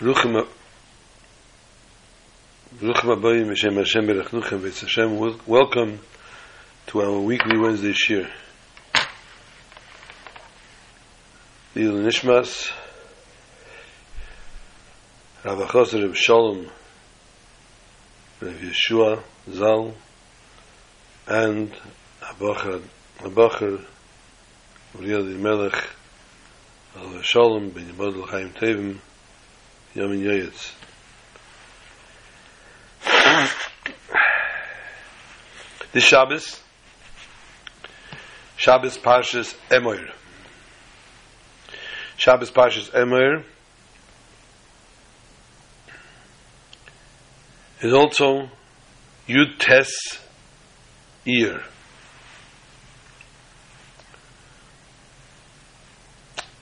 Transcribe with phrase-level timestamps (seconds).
[0.00, 0.46] Ruchem
[2.80, 5.18] Abayim Hashem Hashem Berach Nuchem V'etz Hashem.
[5.44, 5.98] Welcome
[6.86, 8.30] to our weekly Wednesday Shir.
[11.74, 12.70] Lil Nishmas
[15.44, 16.70] Rav Achos Reb Shalom
[18.40, 19.20] Rav Yeshua
[19.50, 19.94] Zal
[21.26, 21.72] and
[22.22, 22.82] Abacher
[23.18, 23.84] Abacher
[24.96, 25.88] Uriel Melech
[26.94, 29.00] Rav Shalom Ben Yimod L'Chaim Tevim
[29.98, 30.70] Yamin Yoyetz
[35.92, 36.60] This Shabbos,
[38.56, 40.12] Shabbos Parshas Emoir.
[42.16, 43.42] Shabbos Parshas Emoir
[47.80, 48.50] is also
[49.26, 49.90] Yud Tes
[51.26, 51.62] Iyar.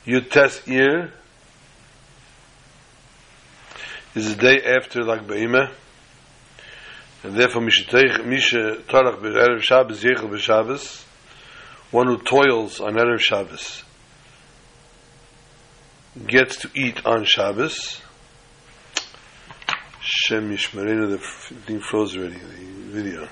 [0.06, 1.10] Yud Tes Iyar
[4.16, 5.70] is the day after Lag Ba'imah,
[7.22, 11.05] and therefore Misha Misha Tarach Erev Shabbos Yechel B'Shabbos,
[11.91, 13.83] one who toils on Erev Shabbos
[16.27, 18.00] gets to eat on Shabbos.
[20.00, 21.19] Shem Yishmarenu, the
[21.67, 23.28] thing froze already, the video.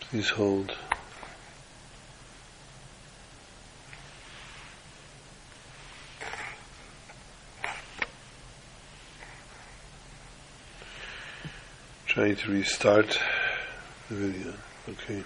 [0.00, 0.72] Please hold.
[12.14, 13.18] Trying to restart
[14.08, 14.52] the video.
[14.88, 15.24] Okay.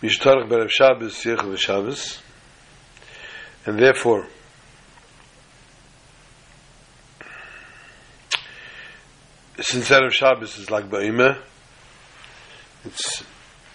[0.00, 2.22] Mishtarach Berev Shabbos, Yechel Shabbos,
[3.66, 4.28] and therefore,
[9.58, 11.36] since Erev Shabbos is Lag BaOmer,
[12.84, 13.24] it's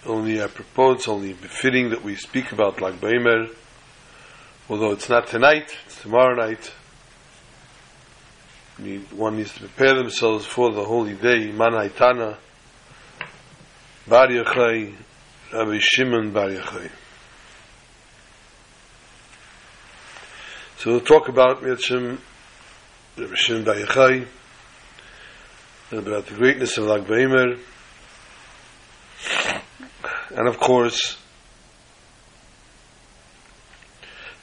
[0.06, 3.54] only apropos, it's only befitting that we speak about Lag BaOmer,
[4.70, 6.72] although it's not tonight, it's tomorrow night.
[8.78, 12.36] One needs to prepare themselves for the holy day, Man Haitana,
[14.06, 14.94] Bar Yochai,
[15.50, 16.90] Rabbi Shimon Bar Yochai.
[20.76, 22.18] So we'll talk about Mitzvah,
[23.16, 24.26] Rabbi Shimon Bar Yochai,
[25.92, 27.58] about the greatness of Lag BaOmer,
[30.36, 31.16] and of course,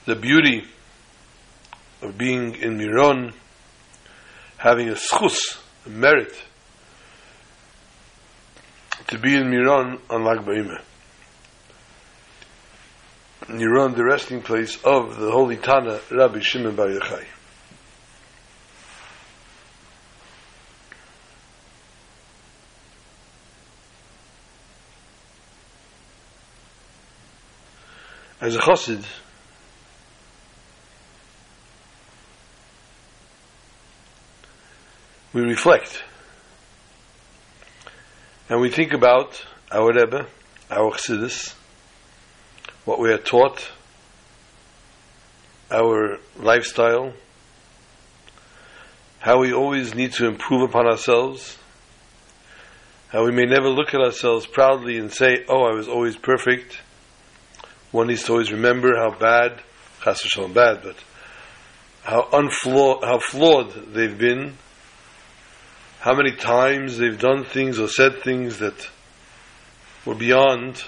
[0.06, 0.64] the beauty
[2.02, 3.34] of being in Miron,
[4.64, 6.34] having a schus, a merit,
[9.08, 10.82] to be in Miron on Lag BaOmer.
[13.50, 17.26] Miron, the resting place of the holy Tana, Rabbi Shimon Bar Yochai.
[28.40, 29.06] As a chassid,
[35.34, 36.04] we reflect
[38.50, 40.28] and we think about our Rebbe,
[40.70, 41.56] our Chassidus,
[42.86, 43.68] what we are taught,
[45.72, 47.14] our lifestyle,
[49.20, 51.58] how we always need to improve upon ourselves,
[53.10, 56.80] how we may never look at ourselves proudly and say, oh, I was always perfect.
[57.92, 59.62] One needs to always remember how bad,
[60.04, 60.22] chas
[60.54, 60.98] bad, but
[62.04, 64.58] how unflawed, how flawed they've been,
[66.04, 68.90] how many times they've done things or said things that
[70.06, 70.84] were beyond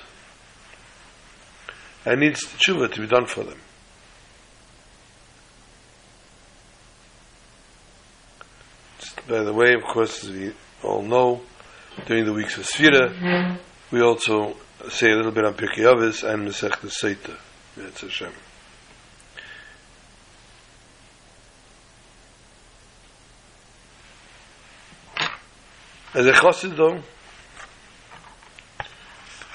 [2.05, 3.57] and needs tshuva to be done for them.
[8.99, 11.39] Just by the way, of course, as we all know,
[12.07, 13.57] during the weeks of Sfira,
[13.91, 14.57] we also
[14.89, 15.85] say a little bit on Pirkei
[16.29, 17.37] and Masech Seita.
[17.77, 18.33] That's Hashem.
[26.15, 27.01] As a chassid, though,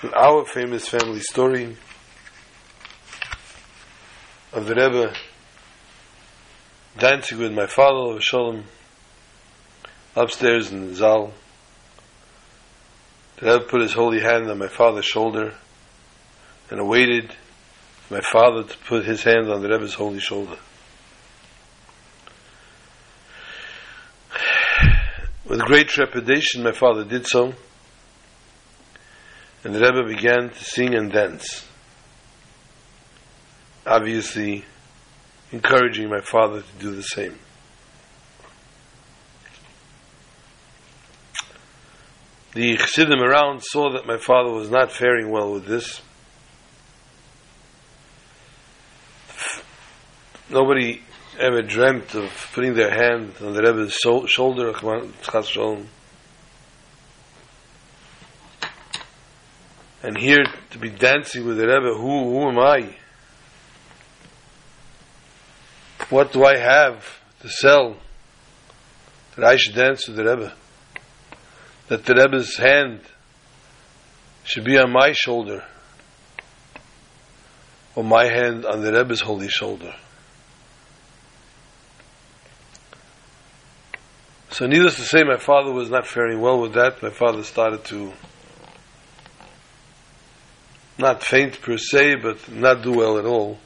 [0.03, 1.75] in our famous family story
[4.53, 5.15] of the Rebbe
[6.99, 8.65] dancing with my father, Shalom,
[10.15, 11.33] upstairs in the Zal,
[13.39, 15.55] the Rebbe put his holy hand on my father's shoulder
[16.69, 17.35] and awaited
[18.11, 20.59] my father to put his hand on the Rebbe's holy shoulder.
[25.61, 27.53] With great trepidation, my father did so,
[29.63, 31.69] and the Rebbe began to sing and dance,
[33.87, 34.65] obviously
[35.53, 37.39] encouraging my father to do the same.
[42.55, 46.01] The Chassidim around saw that my father was not faring well with this,
[50.49, 51.03] nobody
[51.41, 54.73] ever dreamt of putting their hand on the Rebbe's so- shoulder.
[60.03, 62.97] And here to be dancing with the Rebbe, who, who am I?
[66.09, 67.97] What do I have to sell
[69.37, 70.53] that I should dance with the Rebbe?
[71.89, 73.01] That the Rebbe's hand
[74.45, 75.65] should be on my shoulder,
[77.95, 79.95] or my hand on the Rebbe's holy shoulder.
[84.61, 87.03] So, needless to say, my father was not faring well with that.
[87.03, 88.13] My father started to
[90.99, 93.59] not faint per se, but not do well at all.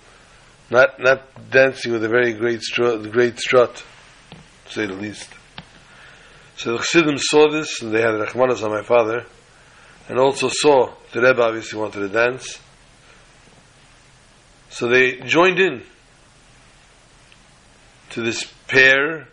[0.71, 3.83] Not not dancing with a very great strut, great strut,
[4.67, 5.29] to say the least.
[6.59, 9.25] So the Chassidim saw this, and they had Rachmanas on my father,
[10.09, 12.61] and also saw the Rebbe obviously wanted to dance.
[14.71, 15.83] So they joined in
[18.11, 19.27] to this pair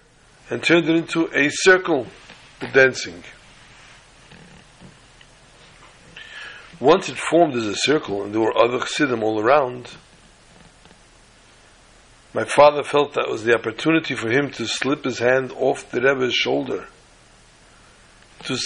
[0.51, 2.05] and turned it into a circle
[2.73, 3.23] dancing.
[6.79, 9.95] Once it formed as a circle and there were other chassidim all around,
[12.33, 16.01] my father felt that was the opportunity for him to slip his hand off the
[16.01, 16.87] Rebbe's shoulder.
[18.43, 18.57] To,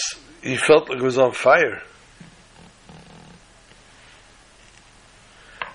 [0.42, 1.82] he felt like it was on fire.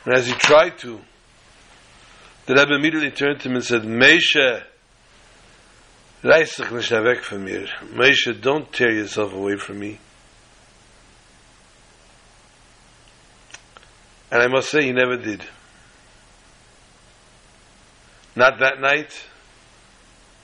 [0.04, 1.00] And as he tried to,
[2.48, 4.64] the Rebbe immediately turned to him and said, Meishe,
[6.24, 7.68] reiß nicht weg von mir.
[7.94, 10.00] Meishe, don't tear yourself away from me.
[14.32, 15.44] And I must say, he never did.
[18.36, 19.26] Not that night,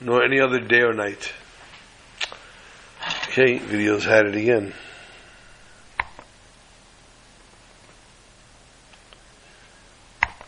[0.00, 1.32] nor any other day or night.
[3.28, 4.74] Okay, videos had it again.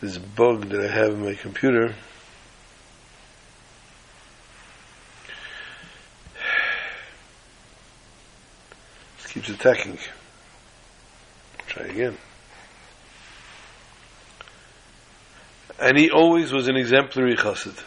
[0.01, 1.95] This bug that I have in my computer.
[9.41, 9.97] Keeps attacking.
[11.67, 12.17] Try again.
[15.79, 17.81] And he always was an exemplary chassid.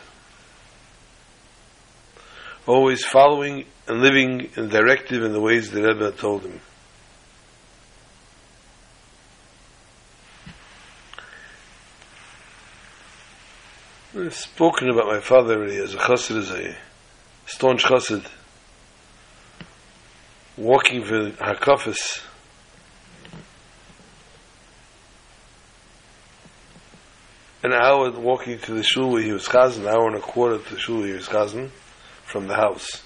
[2.66, 6.60] Always following and living and directive in the ways the Rebbe told him.
[14.16, 16.76] I've spoken about my father already as a chassid, as a
[17.46, 18.26] staunch chassid,
[20.56, 22.22] walking for hakafis.
[27.64, 30.58] an hour walking to the shul where he was chazan, an hour and a quarter
[30.58, 31.70] to the shul where he was chazan,
[32.26, 33.02] from the house.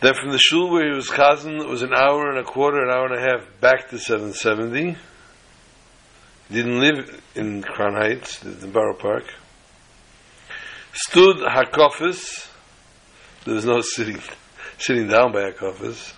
[0.00, 2.82] Then from the shul where he was chazan, it was an hour and a quarter,
[2.82, 4.96] an hour and a half back to 770.
[6.48, 9.24] He didn't live in Crown Heights, in Borough Park.
[10.94, 12.48] Stood Hakofis,
[13.44, 14.22] there was no sitting,
[14.78, 16.14] sitting down by Hakofis.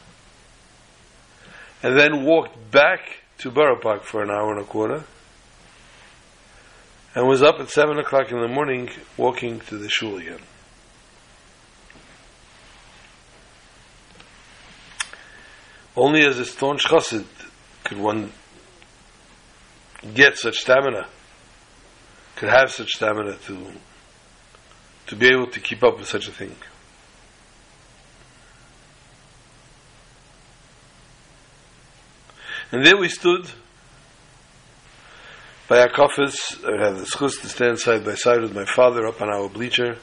[1.82, 3.00] And then walked back
[3.38, 5.04] to Borough Park for an hour and a quarter
[7.14, 10.40] and was up at seven o'clock in the morning walking to the shul again.
[15.96, 17.26] Only as a staunch chassid
[17.84, 18.32] could one
[20.14, 21.08] get such stamina,
[22.36, 23.72] could have such stamina to
[25.08, 26.54] to be able to keep up with such a thing.
[32.72, 33.50] And there we stood
[35.70, 39.06] by our coffers, I had the schus to stand side by side with my father
[39.06, 39.96] up on our bleacher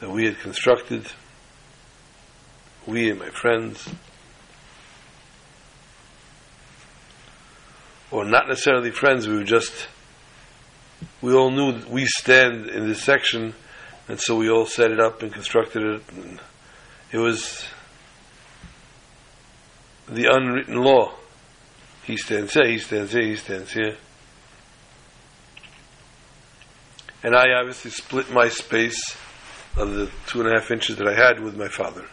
[0.00, 1.06] that we had constructed,
[2.86, 3.88] we and my friends,
[8.10, 9.72] or not necessarily friends, we were just,
[11.22, 13.54] we all knew we stand in this section,
[14.08, 16.02] and so we all set it up and constructed it.
[16.12, 16.40] And
[17.12, 17.64] it was
[20.06, 21.14] the unwritten law.
[22.04, 23.96] He stands here, he stands here, he stands here.
[27.22, 29.16] and I obviously split my space
[29.76, 32.04] of the two and a half inches that I had with my father.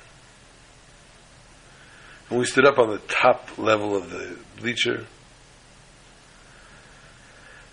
[2.30, 5.08] And we stood up on the top level of the bleacher.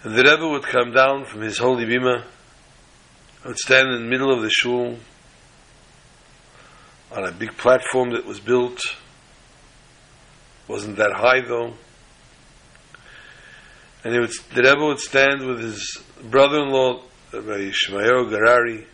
[0.03, 2.25] And the Rebbe would come down from his holy bima,
[3.45, 4.97] I would stand in the middle of the shul
[7.13, 8.81] on a big platform that was built.
[10.67, 11.75] wasn't that high though.
[14.07, 18.87] And would, the Rebbe would stand with his brother-in-law Rabbi Shmayo Garari.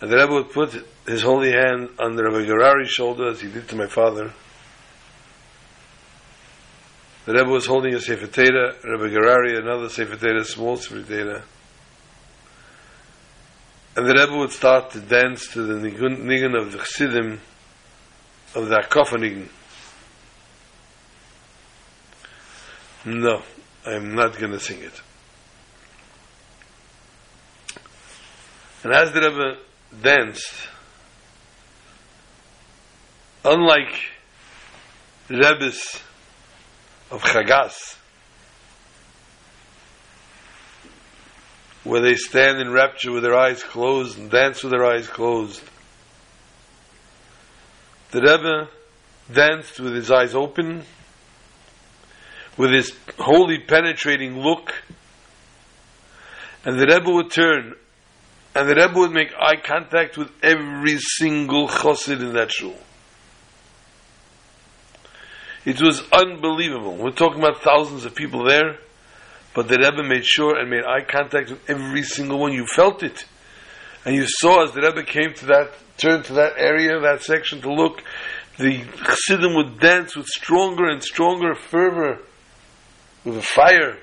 [0.00, 3.48] And the Rebbe would put his holy hand on the Rabbi Garari's shoulder as he
[3.48, 4.32] did to my father.
[7.26, 11.44] The Rebbe was holding a Sefer Torah, Rebbe Gerari, another Sefer Torah, small Sefer Torah.
[13.96, 17.40] And the Rebbe would start to dance to the nigun of the Chassidim,
[18.56, 19.46] of the Akofanigun.
[23.04, 23.42] No,
[23.84, 25.02] I'm not going to sing it.
[28.82, 29.58] And as the Rebbe
[30.02, 30.54] danced,
[33.44, 33.94] unlike
[35.28, 36.00] Rebbe's
[37.10, 37.96] of Chagas,
[41.84, 45.62] where they stand in rapture with their eyes closed and dance with their eyes closed.
[48.10, 48.68] The Rebbe
[49.30, 50.84] danced with his eyes open,
[52.56, 54.72] with his holy penetrating look,
[56.64, 57.74] and the Rebbe would turn,
[58.54, 62.76] and the Rebbe would make eye contact with every single chassid in that shul.
[65.64, 66.96] It was unbelievable.
[66.96, 68.78] We're talking about thousands of people there,
[69.54, 72.52] but the Rebbe made sure and made eye contact with every single one.
[72.52, 73.24] You felt it.
[74.04, 77.62] And you saw as the Rebbe came to that, turned to that area, that section
[77.62, 78.02] to look,
[78.58, 82.18] the Chassidim would dance with stronger and stronger fervor,
[83.24, 83.96] with a fire.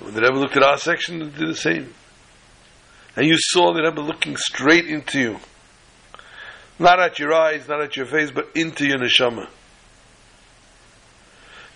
[0.00, 1.94] When the Rebbe looked at our section, it did the same
[3.16, 5.36] and you saw the Rebbe looking straight into you.
[6.78, 9.48] Not at your eyes, not at your face, but into your neshama.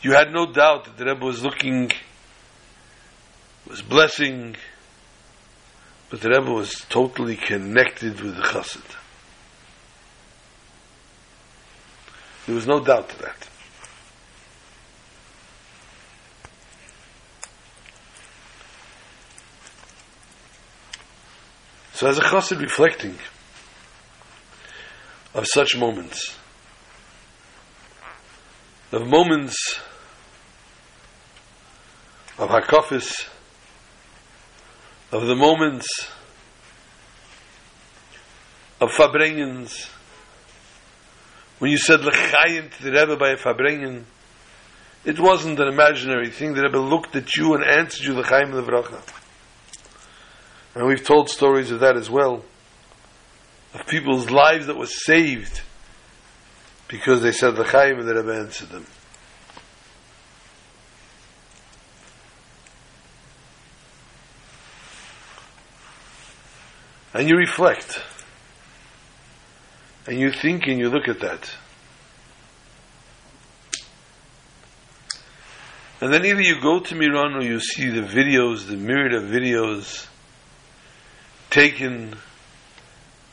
[0.03, 1.91] You had no doubt that the Rebbe was looking,
[3.67, 4.57] was blessing,
[6.11, 9.00] but the Rebbe was totally connected with the Chassid.
[12.47, 13.49] There was no doubt to that.
[21.93, 23.19] So as a chassid reflecting
[25.35, 26.35] of such moments,
[28.91, 29.55] of moments
[32.39, 33.29] of hakafis,
[35.13, 35.87] of the moments
[38.81, 39.91] of fabrengens,
[41.61, 44.05] when you said l'chayim to the Rebbe by fabrengen,
[45.05, 46.55] it wasn't an imaginary thing.
[46.55, 49.01] The Rebbe looked at you and answered you l'chayim l'vracha.
[50.75, 52.45] And we've told stories of that as well.
[53.75, 55.61] Of people's lives that were saved
[56.89, 58.87] because they said the Chaim and the Rebbe answered them.
[67.13, 68.01] And you reflect.
[70.07, 71.53] And you think and you look at that.
[76.01, 79.25] And then either you go to Miron or you see the videos, the myriad of
[79.25, 80.07] videos
[81.51, 82.17] taken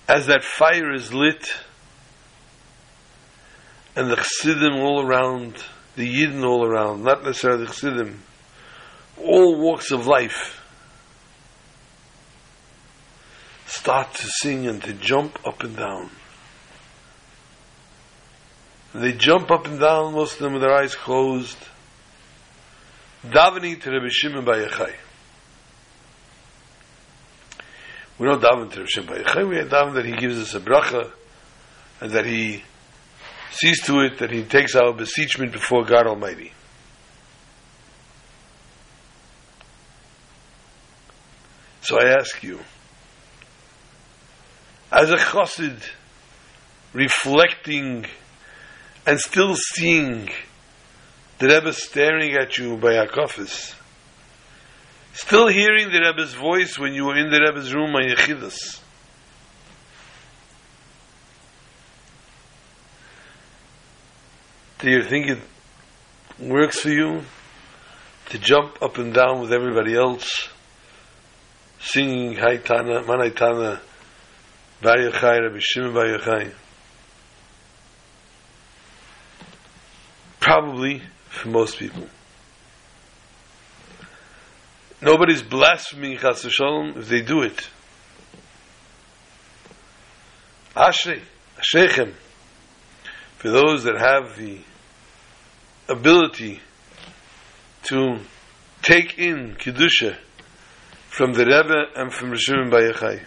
[0.07, 1.47] as that fire is lit
[3.95, 5.63] and the chassidim all around,
[5.95, 8.21] the yidden all around, not necessarily the chassidim,
[9.17, 10.61] all walks of life,
[13.65, 16.11] start to sing and to jump up and down.
[18.97, 21.59] And they jump up and down, most of them with their eyes closed,
[23.23, 24.91] davening to Rabbi Shimon Bar Yochai.
[28.17, 31.11] We don't daven to Hashem Baruch We daven that He gives us a bracha,
[32.01, 32.63] and that He
[33.51, 36.51] sees to it that He takes our beseechment before God Almighty.
[41.81, 42.59] So I ask you,
[44.91, 45.83] as a chassid,
[46.93, 48.07] reflecting
[49.07, 50.29] and still seeing
[51.39, 53.73] the Rebbe staring at you by Akofis,
[55.13, 58.79] Still hearing the Rebbe's voice when you were in the Rebbe's room on Yechidus.
[64.77, 65.39] Do you think it
[66.37, 67.23] works for you
[68.29, 70.49] to jump up and down with everybody else,
[71.79, 73.79] singing Haitana, Manaitana,
[74.83, 76.53] Bar Yochai, Rabbi Shimon Bar Yochai?
[80.47, 82.07] Probably for most people.
[85.01, 87.67] Nobody's blaspheming Chas Shalom if they do it.
[90.73, 91.19] Ashrei,
[91.59, 92.13] Ashreichem,
[93.35, 94.61] for those that have the
[95.89, 96.61] ability
[97.83, 98.19] to
[98.81, 100.15] take in Kedusha
[101.09, 103.25] from the Rebbe and from Rishon Bar Yochai.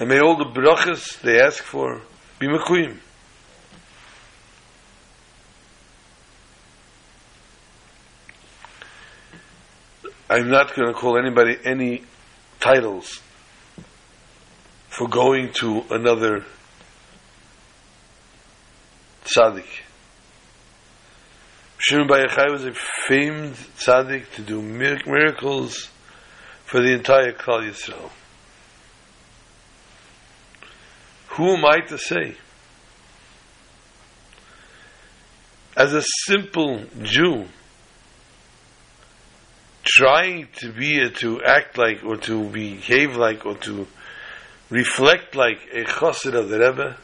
[0.00, 2.00] And may all the brachas they ask for
[2.38, 3.00] be mekuyim.
[10.30, 12.02] I'm not going to call anybody any
[12.60, 13.20] titles
[14.88, 16.44] for going to another
[19.24, 19.64] tzaddik.
[21.78, 22.72] Shimon Bar Yochai was a
[23.06, 25.88] famed tzaddik to do miracles
[26.64, 28.10] for the entire Klal Yisrael.
[31.28, 32.36] Who am I to say?
[35.76, 37.46] As a simple Jew,
[39.88, 43.86] trying to be, a, to act like, or to behave like, or to
[44.68, 46.96] reflect like a chassid of the Rebbe,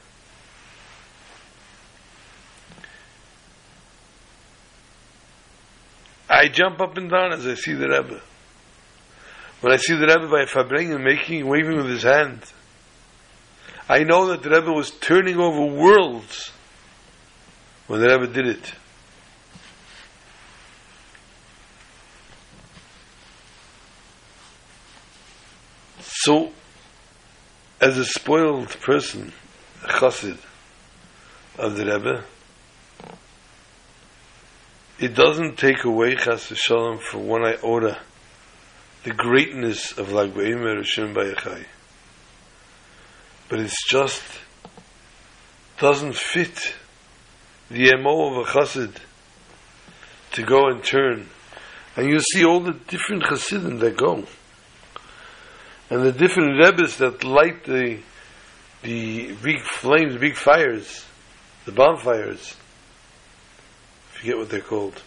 [6.29, 8.21] I jump up and down as I see the Rebbe.
[9.61, 12.43] When I see the Rebbe by Fabrengen making, waving with his hand,
[13.89, 16.51] I know that the Rebbe was turning over worlds
[17.87, 18.75] when the Rebbe did it.
[26.25, 26.53] So,
[27.83, 29.35] as a spoiled person,
[29.83, 30.39] a chassid
[31.59, 32.25] of the Rebbe,
[34.99, 37.99] it doesn't take away chas v'shalom for one iota
[39.03, 41.67] the greatness of Lag BaOmer Hashem Bayachai.
[43.51, 44.23] But it's just
[45.77, 46.75] doesn't fit
[47.71, 48.95] the MO of a chassid
[50.33, 51.29] to go and turn.
[51.97, 54.25] And you see all the different chassidim that go.
[55.95, 58.01] And the different rebbes that light the
[58.83, 61.05] the big flames, big fires,
[61.67, 62.57] the bonfires.
[64.09, 65.01] Forget what they're called.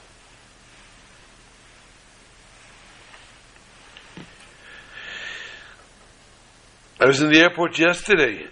[7.02, 8.48] I was in the airport yesterday,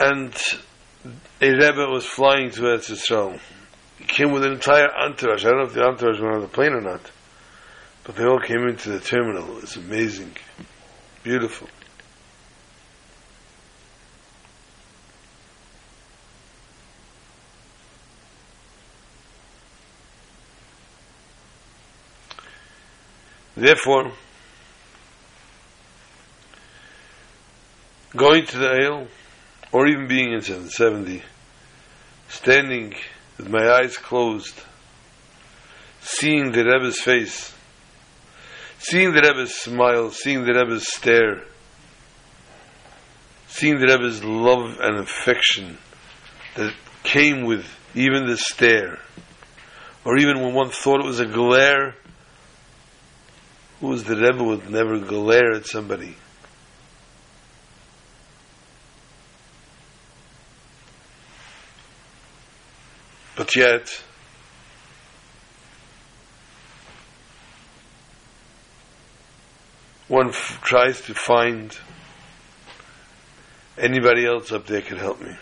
[0.00, 0.34] and
[1.40, 3.38] a Rebbe was flying to Eretz Yisrael.
[3.98, 5.44] He came with an entire entourage.
[5.44, 7.08] I don't know if the entourage went on the plane or not,
[8.02, 9.58] but they all came into the terminal.
[9.58, 10.32] It's amazing.
[11.26, 11.66] Beautiful.
[23.56, 24.12] Therefore,
[28.14, 29.08] going to the ale,
[29.72, 31.24] or even being in 770,
[32.28, 32.94] standing
[33.36, 34.60] with my eyes closed,
[36.00, 37.55] seeing the Rebbe's face,
[38.88, 41.42] seeing the Rebbe's smile, seeing the Rebbe's stare,
[43.48, 45.78] seeing the Rebbe's love and affection
[46.54, 46.72] that
[47.02, 49.00] came with even the stare,
[50.04, 51.96] or even when one thought it was a glare,
[53.80, 56.14] who was the Rebbe would never glare at somebody?
[63.34, 64.02] But yet,
[70.08, 71.76] one f- tries to find
[73.78, 75.36] anybody else up there can help me.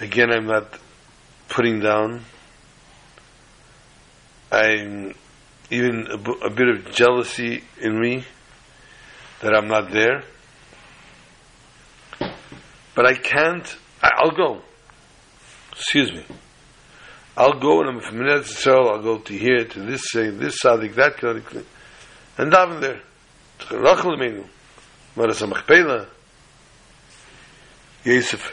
[0.00, 0.78] Again, I'm not
[1.48, 2.24] putting down.
[4.52, 5.14] I'm
[5.70, 8.24] even a, b- a bit of jealousy in me
[9.40, 10.22] that I'm not there.
[12.94, 14.62] But I can't I, I'll go.
[15.72, 16.24] Excuse me.
[17.38, 20.58] I'll go and I'm from Eretz Yisrael, I'll go to here, to this say, this
[20.58, 21.44] sadik, that sadik,
[22.36, 23.00] and daven there.
[23.70, 24.44] Rachel Menu,
[25.14, 26.08] Maras HaMachpelah,
[28.02, 28.52] Yosef,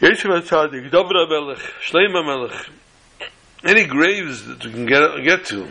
[0.00, 2.70] Yosef HaTzadik, David HaMelech, Shleim HaMelech,
[3.62, 5.70] any graves that we can get, get to,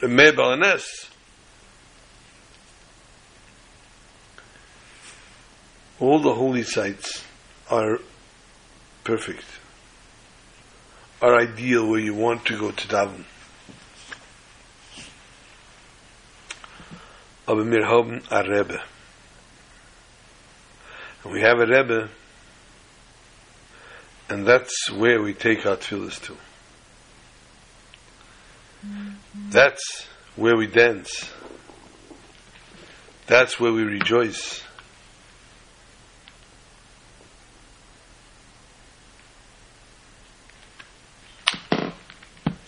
[0.00, 0.82] the Mei Balanes,
[6.00, 7.24] all the holy sites
[7.70, 8.00] are
[9.04, 9.44] perfect,
[11.20, 13.24] are ideal where you want to go to daven.
[17.46, 18.80] Aber wir haben a Rebbe.
[21.24, 22.08] And we have a Rebbe,
[24.30, 26.32] and that's where we take our tefillahs to.
[28.86, 29.50] Mm-hmm.
[29.50, 30.06] That's
[30.36, 31.30] where we dance.
[33.26, 34.62] That's where we rejoice.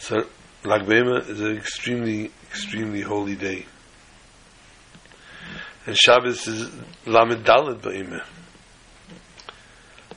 [0.03, 0.27] So,
[0.65, 3.67] Lag BaOmer is an extremely, extremely holy day.
[5.87, 6.73] And Shabbos is
[7.07, 8.25] Lamed Dalet BaOmer.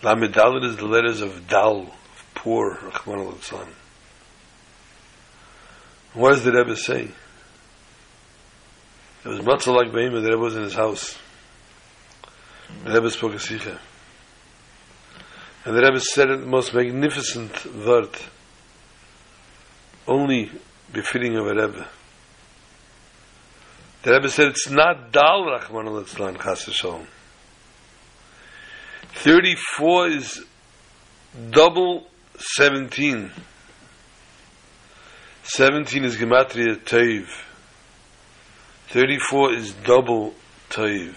[0.02, 3.68] Lamed Dalet is the letters of Dal, of poor, Rahman al
[6.14, 7.12] What does the Rebbe say?
[9.24, 11.16] It was Matzah Lag BaOmer, the Rebbe was in his house.
[12.86, 13.80] The Rebbe spoke a Sikha.
[15.64, 18.10] And the Rebbe said the most magnificent word
[20.08, 20.52] only
[20.92, 21.88] befitting of a Rebbe.
[24.04, 27.08] The Rebbe said it's not Dal Rachman al Chas Shalom.
[29.14, 30.46] 34 is
[31.50, 32.06] double
[32.38, 33.32] 17.
[35.44, 37.28] 17 is Gematria Taiv.
[38.90, 40.34] 34 is double
[40.70, 41.16] Taiv.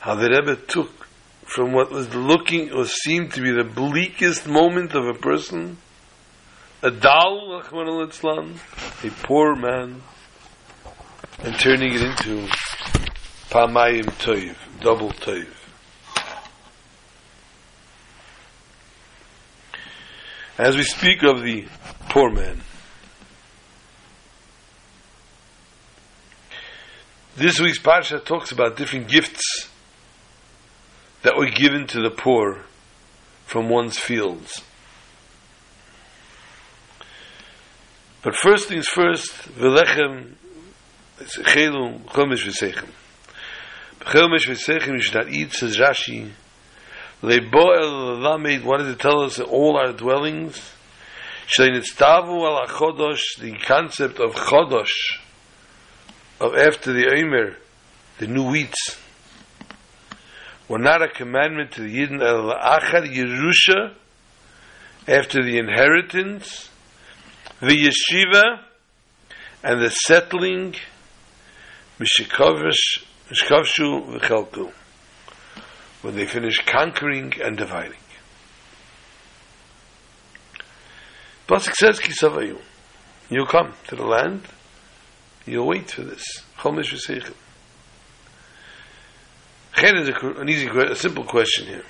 [0.00, 0.99] How the Rebbe took
[1.50, 5.76] from what was looking or seemed to be the bleakest moment of a person,
[6.80, 10.00] a dal, a poor man,
[11.42, 12.46] and turning it into
[13.50, 15.48] pamayim toiv, double toiv.
[20.56, 21.66] As we speak of the
[22.10, 22.60] poor man,
[27.36, 29.69] this week's parsha talks about different gifts
[31.22, 32.64] that were given to the poor
[33.46, 34.62] from one's fields.
[38.22, 40.34] But first things first, v'lechem,
[41.18, 42.88] chelu, chomish v'sechem.
[44.00, 46.30] Chomish v'sechem, you should not eat, says Rashi,
[47.22, 50.72] lebo el lamed, what does it tell us, all our dwellings,
[51.56, 55.18] shleinitztavu al chodosh, the concept of chodosh,
[56.40, 57.56] of after the Omer,
[58.18, 58.98] the new wheats,
[60.70, 63.92] were not a commandment to the Yidden el achar Yerusha
[65.08, 66.70] after the inheritance,
[67.58, 68.60] the yeshiva,
[69.64, 70.76] and the settling,
[71.98, 73.00] mishkovshu
[73.32, 74.72] v'chelku,
[76.02, 77.98] when they finish conquering and dividing.
[81.48, 82.60] Pasuk says, Kisavayu,
[83.28, 84.42] you'll come to the land,
[85.46, 86.22] you'll wait for this.
[86.58, 87.34] Chomish v'seichel.
[89.74, 91.84] Chen is a, an easy, a simple question here.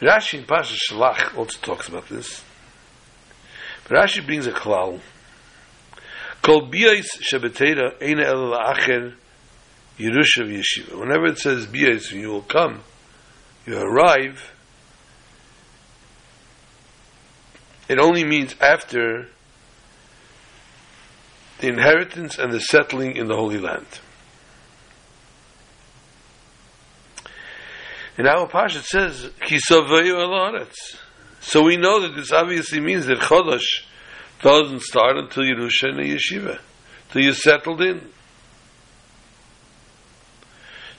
[0.00, 2.42] Rashi in Pasha Shalach also talks about this.
[3.88, 5.00] But Rashi brings a klal.
[6.42, 9.14] Kol biyais shabetera eina el la'acher
[9.98, 10.98] Yerusha v'yeshiva.
[10.98, 12.82] Whenever it says biyais, you will come,
[13.66, 14.52] you arrive,
[17.88, 19.28] it only means after
[21.60, 24.00] the inheritance and the settling in the Holy Land.
[28.16, 30.96] In our Parsha it says, Kisavayu alaretz.
[31.40, 33.84] So we know that this obviously means that Chodesh
[34.40, 36.58] doesn't start until Yerusha and Yeshiva,
[37.08, 38.08] until you're settled in.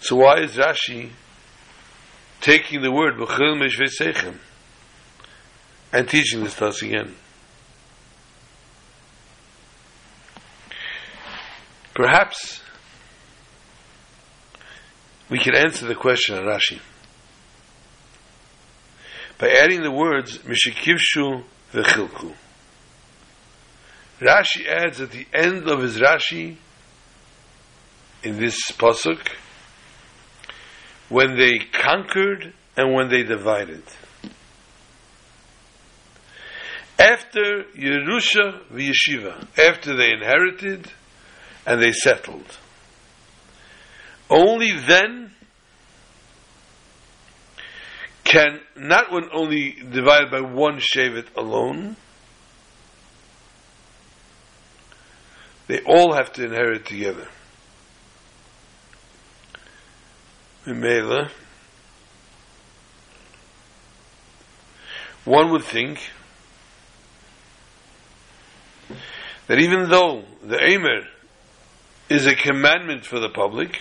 [0.01, 1.11] So why is Rashi
[2.41, 4.35] taking the word B'chil Meshvesechem
[5.93, 7.15] and teaching this to us again?
[11.95, 12.61] Perhaps
[15.29, 16.81] we can answer the question on Rashi
[19.37, 21.43] by adding the words Mishikivshu
[21.73, 22.33] v'chilku.
[24.21, 26.55] Rashi adds at the end of his Rashi
[28.23, 29.19] in this pasuk
[31.09, 33.83] when they conquered and when they divided.
[36.97, 40.89] After Yerusha v'Yeshiva, after they inherited
[41.65, 42.57] and they settled,
[44.29, 45.34] only then
[48.25, 51.95] can not only divide by one Shevet alone,
[55.67, 57.27] they all have to inherit together.
[60.65, 61.29] Mimela,
[65.23, 65.99] one would think
[69.47, 71.01] that even though the Aimer
[72.09, 73.79] is a commandment for the public,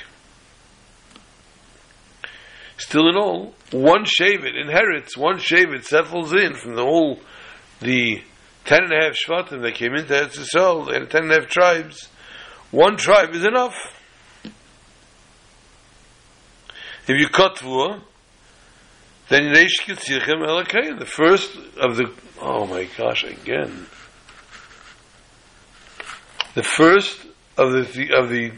[2.84, 7.18] still in all, one Shevet inherits, one Shevet settles in from the whole,
[7.80, 8.22] the
[8.64, 11.48] ten and a half Shvatim that came into Eretz Yisrael, and ten and a half
[11.48, 12.08] tribes,
[12.70, 13.74] one tribe is enough.
[17.06, 18.00] If you cut Tvua,
[19.28, 23.86] then the first of the, oh my gosh, again.
[26.54, 28.52] The first of the, of the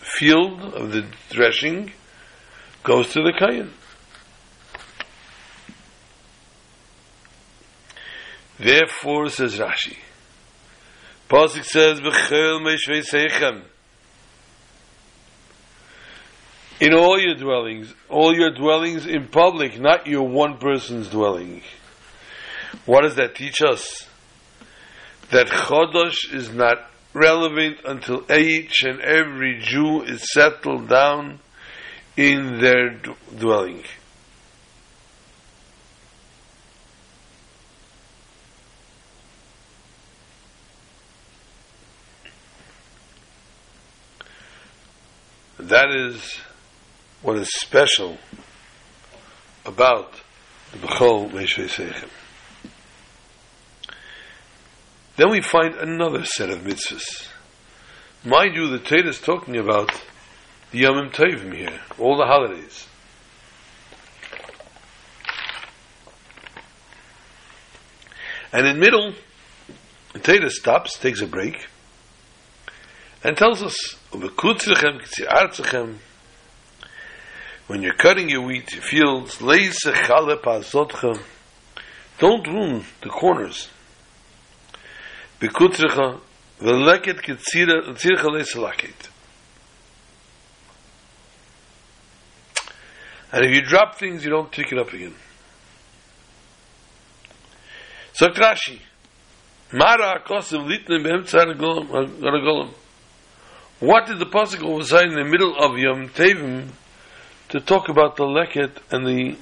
[0.00, 1.92] field, of the threshing,
[2.82, 3.72] goes to the Kayan.
[8.58, 9.96] Therefore, says Rashi,
[11.28, 13.62] Pasuk says, B'chel meishvei seichem.
[16.80, 21.62] In all your dwellings, all your dwellings in public, not your one person's dwelling.
[22.86, 24.08] What does that teach us?
[25.30, 26.78] That Chodosh is not
[27.12, 31.40] relevant until each and every Jew is settled down
[32.16, 33.84] in their d- dwelling.
[45.58, 46.40] That is
[47.22, 48.18] what is special
[49.64, 50.14] about
[50.72, 52.08] the Bechol Meshvei Seichem.
[55.16, 57.28] Then we find another set of mitzvahs.
[58.24, 59.90] Mind you, the Torah is talking about
[60.70, 62.86] the Yomim Tovim here, all the holidays.
[68.52, 69.14] And in middle,
[70.12, 71.66] the Torah stops, takes a break,
[73.22, 73.96] and tells us,
[77.66, 79.40] when you're cutting your wheat, your fields,
[82.18, 83.68] don't ruin the corners.
[93.32, 95.14] And if you drop things, you don't pick it up again.
[98.12, 98.80] So Rashi,
[99.72, 102.70] Mara Kosev Litnim Be'emtzar Golam.
[103.78, 106.68] What did the pasuk say in the middle of Yom Tevim
[107.50, 109.36] to talk about the leket and the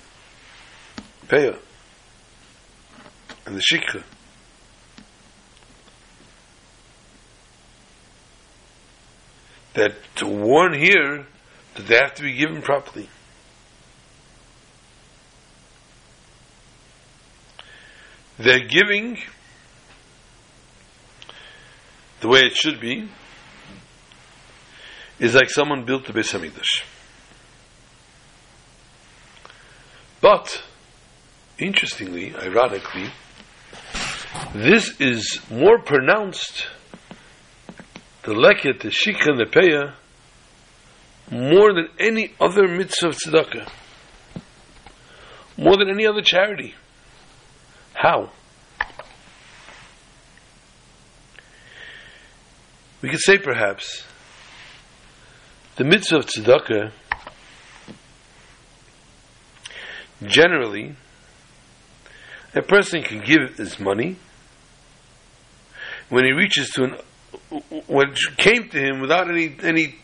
[1.27, 1.59] peah
[3.47, 4.05] and the shikha?
[9.75, 11.27] That to warn here
[11.75, 13.09] that they have to be given properly.
[18.39, 19.19] They're giving
[22.21, 23.09] the way it should be
[25.19, 26.85] is like someone built the Beis Hamikdash.
[30.21, 30.63] But,
[31.59, 33.11] interestingly, ironically,
[34.55, 36.67] this is more pronounced,
[38.23, 39.95] the leket, the shikha, and the peah,
[41.31, 43.69] more than any other mitzvah of tzedakah.
[45.57, 46.75] More than any other charity.
[47.99, 48.31] How?
[53.03, 54.05] We could say perhaps
[55.75, 56.93] the mitzvah of tzedakah
[60.23, 60.95] generally
[62.55, 64.17] a person can give his money
[66.09, 66.97] when he reaches to an
[67.89, 69.97] what came to him without any any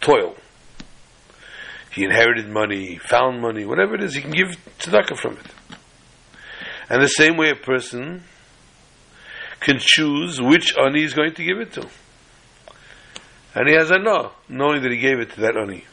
[0.00, 0.36] toil.
[1.90, 5.46] He inherited money, found money, whatever it is, he can give tzedakah from it.
[6.92, 8.22] And the same way a person
[9.60, 11.88] can choose which ani he's going to give it to.
[13.54, 15.86] And he has a no, knowing that he gave it to that ani.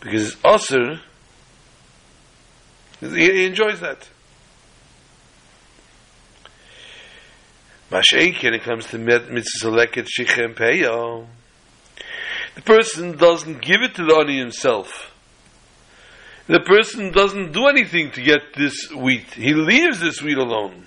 [0.00, 0.98] Because Asr,
[2.98, 4.08] he enjoys that.
[7.92, 11.28] Mashenki, when it comes to mitzvah shichem peyo,
[12.56, 15.14] the person doesn't give it to the ani himself.
[16.48, 19.34] The person doesn't do anything to get this wheat.
[19.34, 20.86] He leaves this wheat alone.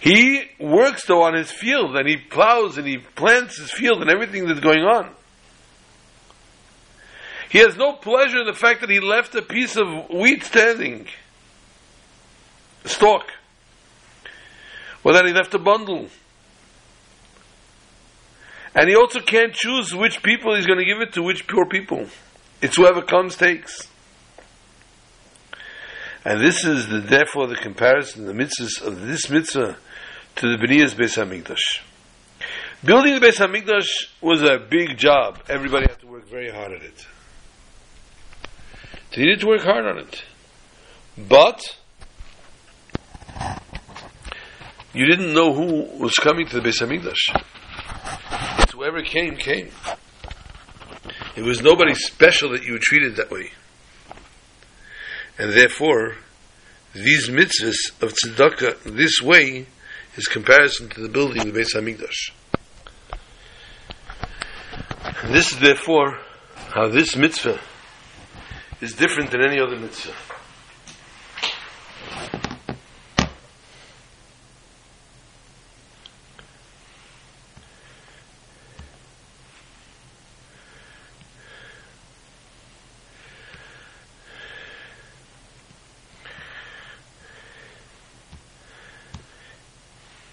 [0.00, 4.10] He works though on his field and he plows and he plants his field and
[4.10, 5.08] everything that's going on.
[7.48, 11.06] He has no pleasure in the fact that he left a piece of wheat standing,
[12.84, 13.26] a stalk,
[15.04, 16.08] or that he left a bundle.
[18.74, 21.66] And he also can't choose which people he's going to give it to, which poor
[21.66, 22.06] people.
[22.62, 23.91] It's whoever comes takes.
[26.24, 29.76] And this is the, therefore the comparison, the mitzvahs of this mitzvah
[30.36, 31.80] to the Bnei's Beis Hamikdash.
[32.84, 33.88] Building the Beis Hamikdash
[34.20, 35.40] was a big job.
[35.48, 37.06] Everybody had to work very hard at it.
[39.10, 40.24] They needed to work hard on it.
[41.18, 41.60] But
[44.94, 48.62] you didn't know who was coming to the Beis Hamikdash.
[48.62, 49.70] It's whoever came, came.
[51.34, 53.50] It was nobody special that you treated that way.
[55.38, 56.16] And therefore,
[56.94, 59.66] these mitzvahs of tzedakah, this way,
[60.16, 62.32] is comparison to the building of the Beis Hamikdash.
[65.24, 66.18] And this is therefore
[66.74, 67.60] how this mitzvah
[68.80, 70.12] is different than any other mitzvah.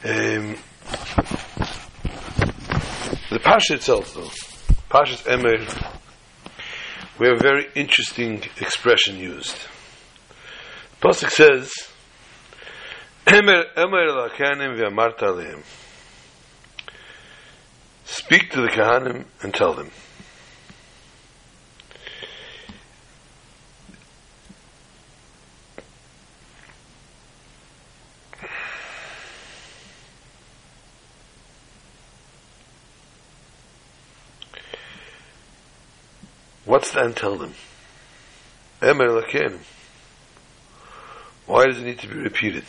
[0.01, 0.55] Um,
[3.29, 4.31] the Pasha itself, though,
[4.87, 5.57] Pasha's Emer,
[7.19, 9.57] we have a very interesting expression used.
[11.01, 11.73] The Pasuk says,
[13.27, 15.61] Emer Emer lakanim v'amarta.
[18.05, 19.91] Speak to the Kahanim and tell them.
[36.93, 37.53] Then tell them?
[38.81, 39.59] Emer Lakenim.
[41.45, 42.63] Why does it need to be repeated?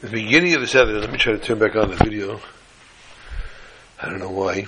[0.00, 2.40] the beginning of the Seder, let me try to turn back on the video.
[4.00, 4.66] I don't know why.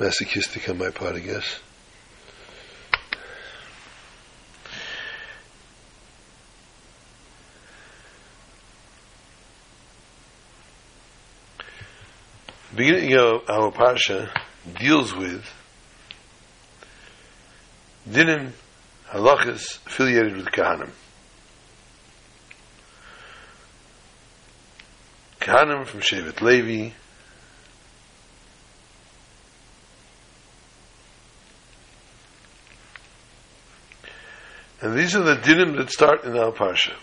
[0.00, 1.60] Masochistic on my part, I guess.
[12.70, 14.30] The beginning of our Parsha
[14.78, 15.44] deals with
[18.08, 18.52] dinim
[19.10, 20.92] halachas affiliated with Kahanim.
[25.40, 26.94] Kahanim from Shevet Levi.
[34.90, 36.94] And these are the dinim that start in our parsha.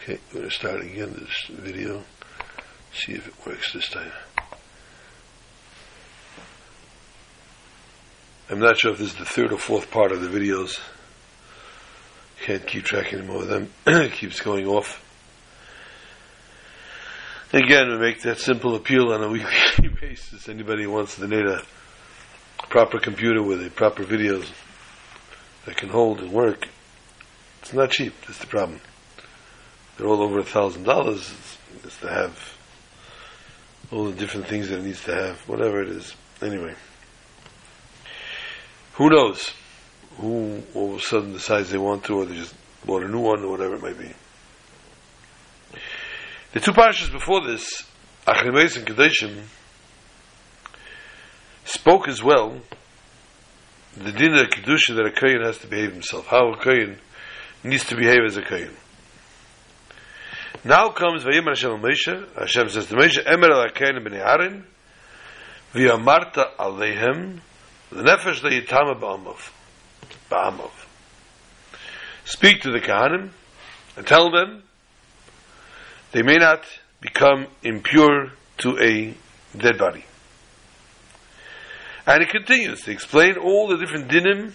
[0.00, 2.04] Okay, I'm going to start again this video,
[2.92, 4.12] see if it works this time.
[8.50, 10.80] I'm not sure if this is the third or fourth part of the videos.
[12.42, 13.70] Can't keep track anymore of them.
[13.86, 15.00] it keeps going off.
[17.52, 20.48] Again, we make that simple appeal on a weekly basis.
[20.48, 21.62] Anybody who wants to need a
[22.68, 24.50] proper computer with a proper videos
[25.64, 26.68] that can hold and work,
[27.62, 28.12] it's not cheap.
[28.26, 28.80] That's the problem
[29.96, 31.32] they're all over a thousand dollars.
[31.82, 32.56] It's to have
[33.90, 36.14] all the different things that it needs to have, whatever it is.
[36.42, 36.74] Anyway,
[38.94, 39.52] who knows?
[40.16, 42.54] Who all of a sudden decides they want to, or they just
[42.84, 44.12] bought a new one, or whatever it might be.
[46.52, 47.84] The two parshas before this,
[48.26, 49.42] Achrimeis and Kedeshim,
[51.64, 52.60] spoke as well
[53.96, 56.26] the din of kedusha that a kohen has to behave himself.
[56.26, 56.98] How a kohen
[57.62, 58.76] needs to behave as a kohen.
[60.64, 62.38] Now comes Vayim Hashem Moshe.
[62.38, 64.64] Hashem says to Moshe, Emer alakein b'nei Aaron,
[65.74, 66.50] v'yamarta
[67.92, 69.50] alehem, l'nefesh le'yitama ba'amav.
[70.30, 70.70] Ba'amav.
[72.24, 73.30] Speak to the Kahanim,
[73.96, 74.62] and tell them,
[76.12, 76.64] they may not
[77.00, 79.14] become impure to a
[79.58, 80.04] dead body.
[82.06, 84.52] And he continues to explain all the different dinim,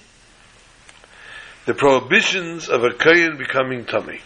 [1.66, 4.22] the prohibitions of a kohen becoming tummy.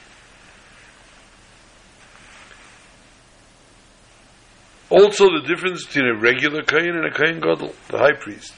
[4.90, 8.54] Also, the difference between a regular Kain and a Kain Gadol, the high priest.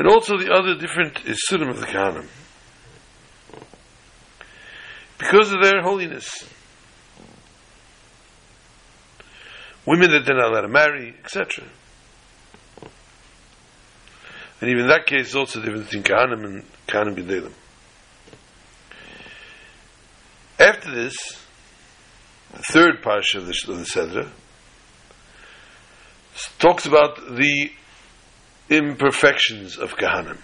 [0.00, 2.26] And also the other different Isurim of the Kahanim.
[5.18, 6.48] Because of their holiness.
[9.84, 11.66] Women that they're not allowed to marry, etc.
[14.62, 17.52] And even in that case, also the difference between Kahanim and Kahanim B'Delim.
[20.58, 21.14] After this,
[22.52, 24.30] the third parsha of the, of the Sedra
[26.58, 27.70] talks about the
[28.70, 30.38] imperfections of Kahanim.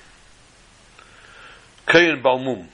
[1.87, 2.67] Kayin Balmum.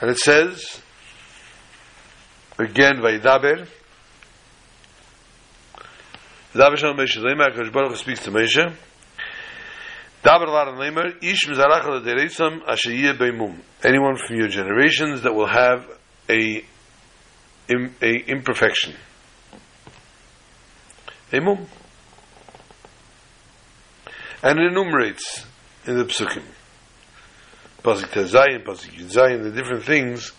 [0.00, 0.82] And it says,
[2.58, 3.66] again, Vaidaber,
[6.52, 8.72] Vaidaber Shalom Moshe, Lema, HaKadosh Baruch speaks to Moshe,
[10.22, 13.58] Dabar Lar Lemer, Ish Mizarach Dereisam Ashiyeh Beimum.
[13.82, 15.86] Anyone from your generations that will have
[16.28, 16.64] a,
[17.68, 18.94] a imperfection.
[21.32, 21.66] A mum.
[24.44, 25.46] And enumerates
[25.86, 26.42] in the psukim.
[27.82, 30.32] Pasuk Tezayin, Pasuk Yudzayin, the different things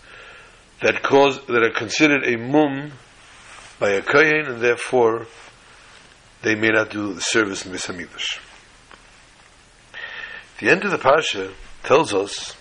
[0.80, 2.92] that cause, that are considered a mum
[3.80, 5.26] by a kohen, and therefore
[6.42, 8.38] they may not do the service in Beis HaMikdash.
[10.60, 11.52] The end of the Pasha
[11.82, 12.56] tells us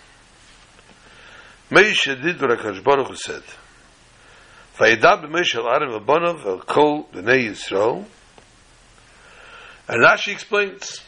[1.70, 3.44] Moshe did what HaKadosh Baruch Hu said.
[4.78, 8.06] Vayidab b'Moshe al Arim v'Bonav al Kol b'nei Yisrael
[9.88, 11.02] and Rashi explains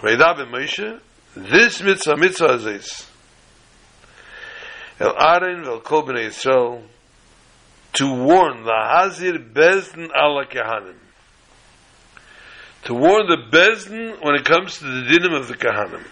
[0.00, 3.06] this mitzvah mitzvah is
[5.00, 6.82] El Arin vel Kol b'nei Yisrael
[7.94, 10.94] to warn the Hazir Bezdin ala Kehanim
[12.84, 16.04] to warn the Bezdin when it comes to the dinim of the Kahanim.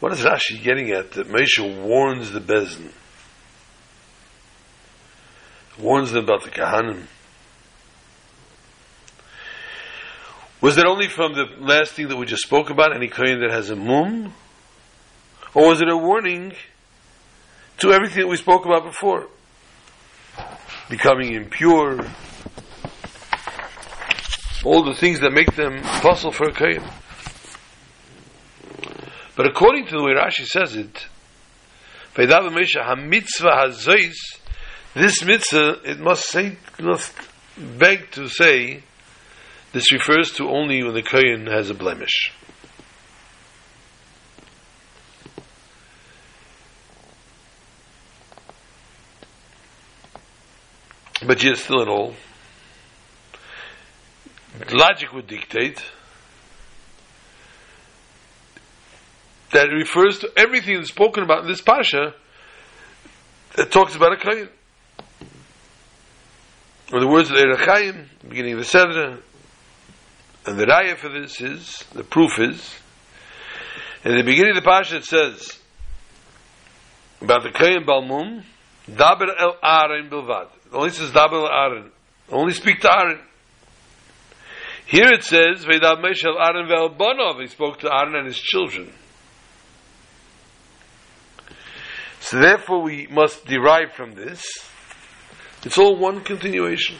[0.00, 1.12] What is Rashi getting at?
[1.12, 2.92] That Moshe warns the Bezin,
[5.78, 7.06] warns them about the Kahanim.
[10.66, 13.52] Was that only from the last thing that we just spoke about, any kohen that
[13.52, 14.34] has a mum?
[15.54, 16.54] Or was it a warning
[17.78, 19.28] to everything that we spoke about before?
[20.88, 22.04] Becoming impure,
[24.64, 26.82] all the things that make them possible for a kohen.
[29.36, 31.06] But according to the way Rashi says it,
[34.96, 37.14] this mitzvah, it must say, must
[37.56, 38.82] beg to say,
[39.72, 42.32] this refers to only when the kohen has a blemish.
[51.26, 52.14] But yet, still at all,
[54.70, 55.82] logic would dictate
[59.52, 62.14] that it refers to everything that's spoken about in this pasha
[63.56, 64.48] that talks about a kohen.
[66.92, 69.20] Or the words of the Erechayim, beginning of the Sedra,
[70.46, 72.74] and the raya for this is, the proof is,
[74.04, 75.58] in the beginning of the Pasha it says,
[77.20, 78.44] about the Kayan Balmum,
[78.88, 80.46] Daber el Aaron Bilvad.
[80.66, 81.90] It only says Daber el Aaron.
[82.30, 83.20] Only speak to Aaron.
[84.86, 87.40] Here it says, Vedav Meshel Aaron vel Bonov.
[87.40, 88.92] He spoke to Aaron and his children.
[92.20, 94.44] So therefore we must derive from this,
[95.64, 96.96] it's all one continuation.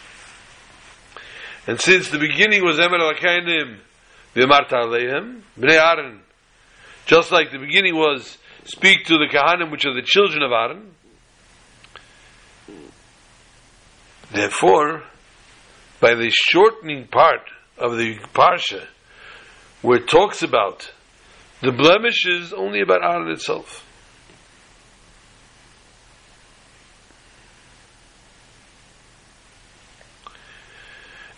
[1.66, 3.78] And since the beginning was Emer Alakainim,
[4.34, 6.20] V'Marta Aleihim, Bnei Aaron,
[7.06, 10.90] just like the beginning was, speak to the Kahanim, which are the children of Aaron,
[14.32, 15.02] therefore,
[16.00, 17.42] by the shortening part
[17.78, 18.86] of the Parsha,
[19.82, 20.92] where it talks about
[21.62, 23.85] the blemishes only about Aaron itself.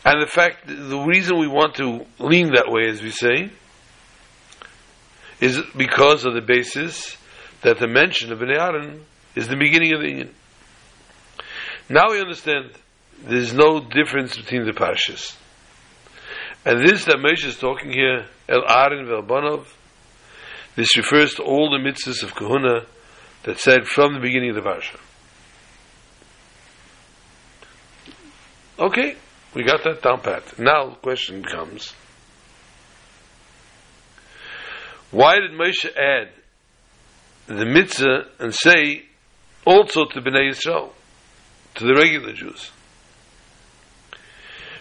[0.09, 3.51] And the fact, the reason we want to lean that way, as we say,
[5.39, 7.19] is because of the basis
[7.61, 9.05] that the mention of Bnei Aaron
[9.35, 10.35] is the beginning of the Union.
[11.91, 12.71] Now we understand
[13.23, 15.37] there's no difference between the parshas.
[16.65, 19.67] And this that Moshe is talking here, El Aaron Velbanov,
[20.75, 22.87] this refers to all the mitzvahs of Kahuna
[23.43, 24.99] that said from the beginning of the parsha.
[28.79, 29.17] Okay.
[29.59, 30.57] We got that down pat.
[30.57, 31.93] Now the question comes
[35.11, 36.29] why did Moshe add
[37.49, 39.07] the mitzvah and say
[39.67, 40.93] also to Bnei Yisrael,
[41.75, 42.71] to the regular Jews?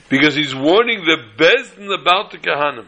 [0.10, 2.86] Because he's warning the Bezdin about the Kahanim.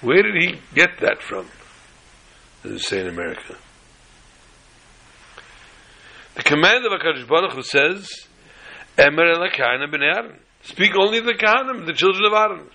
[0.00, 1.48] Where did he get that from?
[2.62, 3.56] As they say in America.
[6.36, 8.26] The command of HaKadosh Baruch Hu says,
[8.98, 10.38] Emer elakayna b'nei Aaron.
[10.64, 12.68] Speak only the Kahanim, the children of Aaron.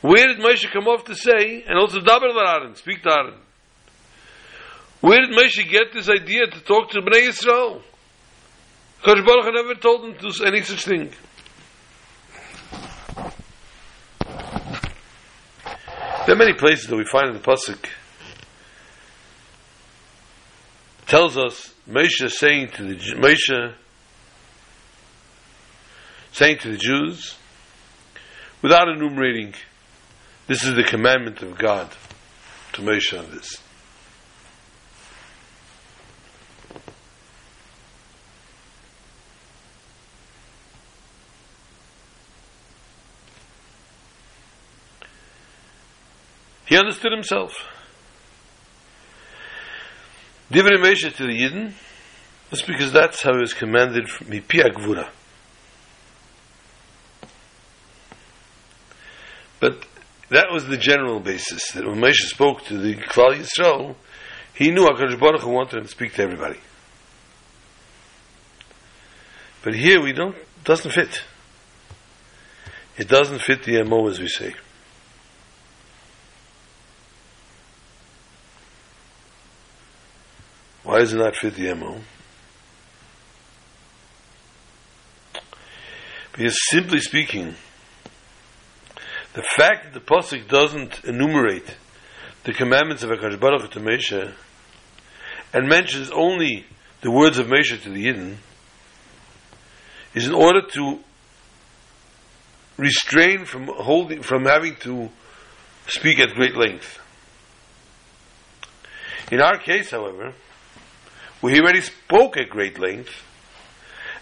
[0.00, 3.34] Where did Moshe come off to say, and also Dabar Aaron, speak to Aaron?
[5.00, 7.82] Where did Moshe get this idea to talk to Bnei Yisrael?
[9.02, 11.10] HaKadosh Baruch Hu never told him to do any such thing.
[16.26, 17.88] There are many places that we find in the Pasuk
[21.12, 23.74] tells us Moshe saying to the Moshe
[26.32, 27.36] saying to the Jews
[28.62, 29.52] without enumerating
[30.46, 31.90] this is the commandment of God
[32.72, 33.58] to Moshe on this.
[46.64, 47.71] He understood himself.
[50.52, 51.72] Divrei Moshe to the Yidden
[52.50, 55.08] is because that's how he was commanded from Mipi Agvura.
[59.60, 59.86] But
[60.28, 63.94] that was the general basis, that when Moshe spoke to the Klal Yisrael,
[64.52, 66.60] he knew HaKadosh Baruch Hu wanted him to speak to everybody.
[69.62, 71.22] But here we don't, doesn't fit.
[72.98, 74.54] It doesn't fit the MO as we say.
[81.02, 82.00] Does it not fit the MO?
[86.32, 87.56] Because simply speaking,
[89.34, 91.76] the fact that the Pasuk doesn't enumerate
[92.44, 94.32] the commandments of HaKadosh Baruch to Moshe
[95.52, 96.66] and mentions only
[97.00, 98.36] the words of Moshe to the Yidden
[100.14, 101.00] is in order to
[102.76, 105.10] restrain from holding, from having to
[105.88, 107.00] speak at great length.
[109.32, 110.34] In our case, however,
[111.42, 113.10] we already spoke at great length,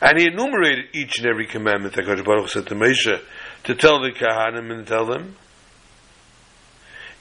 [0.00, 3.20] and he enumerated each and every commandment that God Baruch said to Moshe
[3.64, 5.36] to tell the Kahanim and tell them.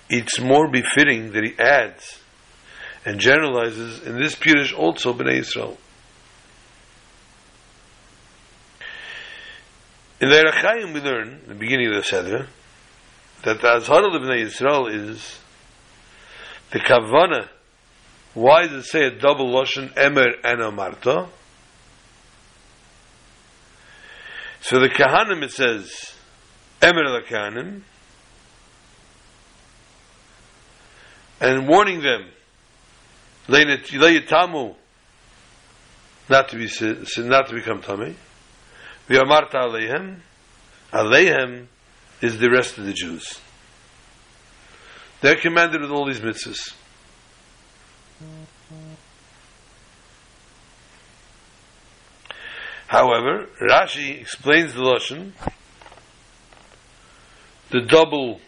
[0.10, 2.20] It's more befitting that he adds
[3.06, 5.78] and generalizes in this Pirish also Bnei Yisrael.
[10.22, 12.48] In the Erechayim we learn, the beginning of the Seder,
[13.44, 15.40] that the Azhar of Bnei Yisrael is
[16.72, 17.48] the Kavana.
[18.34, 21.30] Why does it say a double Lashon, Emer and Amarta?
[24.62, 26.14] So the Kahanim it says,
[26.84, 27.82] Emer the Kahanim,
[31.42, 32.26] and warning them,
[33.48, 34.76] Le'yitamu,
[36.30, 36.70] not to be,
[37.24, 38.16] not to become tummy.
[39.10, 40.18] V'yamarta aleihem,
[40.92, 41.66] aleihem
[42.22, 43.40] is the rest of the Jews.
[45.22, 46.74] They're commanded with all these mitzvahs.
[52.90, 55.34] However, Rashi explains the Lashon,
[57.70, 58.42] the double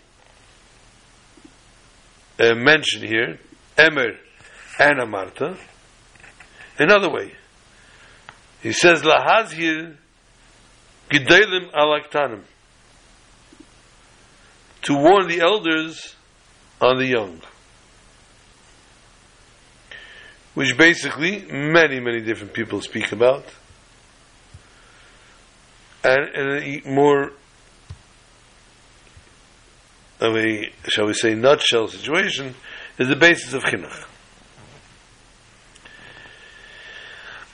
[2.39, 3.39] uh, mention here,
[3.77, 4.17] Emer
[4.79, 5.59] and Amarta,
[6.79, 7.33] another way.
[8.63, 9.97] He says, Lahazir
[11.11, 12.41] Gedalim Alaktanim,
[14.81, 16.15] to warn the elders
[16.81, 17.41] on the young.
[20.55, 23.45] Which basically many, many different people speak about.
[26.03, 26.47] And in
[26.85, 27.31] a more
[30.19, 32.55] of a, shall we say, nutshell situation,
[32.97, 34.05] is the basis of chinuch.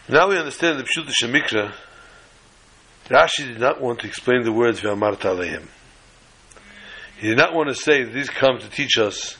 [0.09, 1.73] Now we understand the Pshuta Shemikra.
[3.09, 5.67] Rashi did not want to explain the words V'amart Aleihim.
[7.19, 9.37] He did not want to say that these come to teach us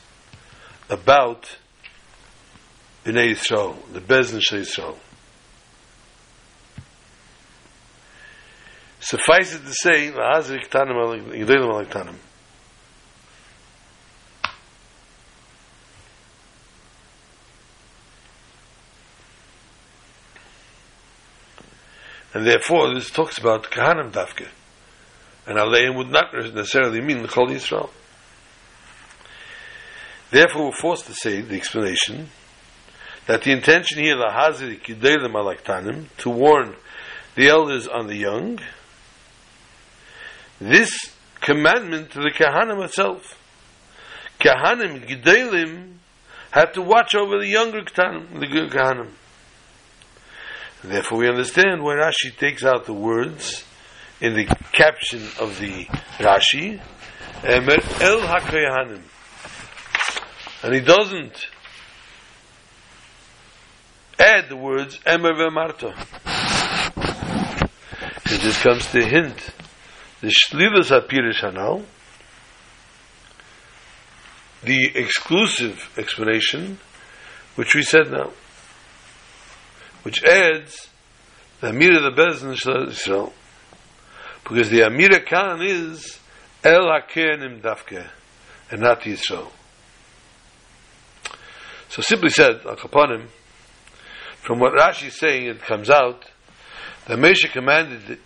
[0.90, 1.58] about
[3.06, 4.98] Bnei Yisrael, the Bezdin Shal Yisrael.
[9.00, 10.12] Suffice it to say,
[22.34, 24.48] And therefore, this talks about Kahanim Dafke.
[25.48, 27.90] And Aleim would not necessarily mean the Chol Yisrael.
[30.30, 32.30] Therefore, we're forced to say the explanation
[33.28, 36.76] that the intention here, the Hazir Kidelim Alaktanim, to warn
[37.36, 38.60] the elders on the young,
[40.60, 43.40] this commandment to the Kahanim itself.
[44.40, 45.94] Kahanim, Gedalim,
[46.52, 49.12] had to watch over the younger Ketanim, the Kahanim.
[50.84, 53.64] Therefore, we understand why Rashi takes out the words
[54.22, 55.86] in the caption of the
[56.20, 56.80] Rashi,
[57.44, 59.02] Emer El HaKayahanim.
[60.64, 61.48] And he doesn't
[64.20, 65.94] add the words Emer Ve'marta.
[68.24, 69.52] Because this comes to hint
[70.22, 71.86] the Shlilus HaPirish Hanal,
[74.64, 76.80] the exclusive explanation,
[77.56, 78.32] which we said now
[80.08, 80.88] which adds
[81.60, 83.34] the Amir of the Bezdin Israel.
[84.42, 86.18] Because the Amir Khan is
[86.64, 88.08] El HaKenim Dafke,
[88.72, 89.52] and not Yisrael.
[91.90, 96.24] So simply said, Al from what Rashi is saying, it comes out
[97.08, 98.20] that Moshe commanded,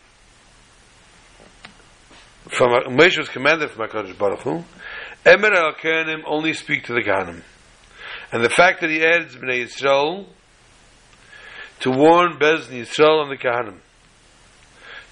[2.51, 4.63] from Moshe was commanded from HaKadosh Baruch Hu,
[5.25, 5.73] Emer al
[6.27, 7.41] only speak to the Kahanim.
[8.31, 10.25] And the fact that he adds Bnei Yisrael,
[11.81, 13.79] to warn Bezdin Yisrael and the Kahanim.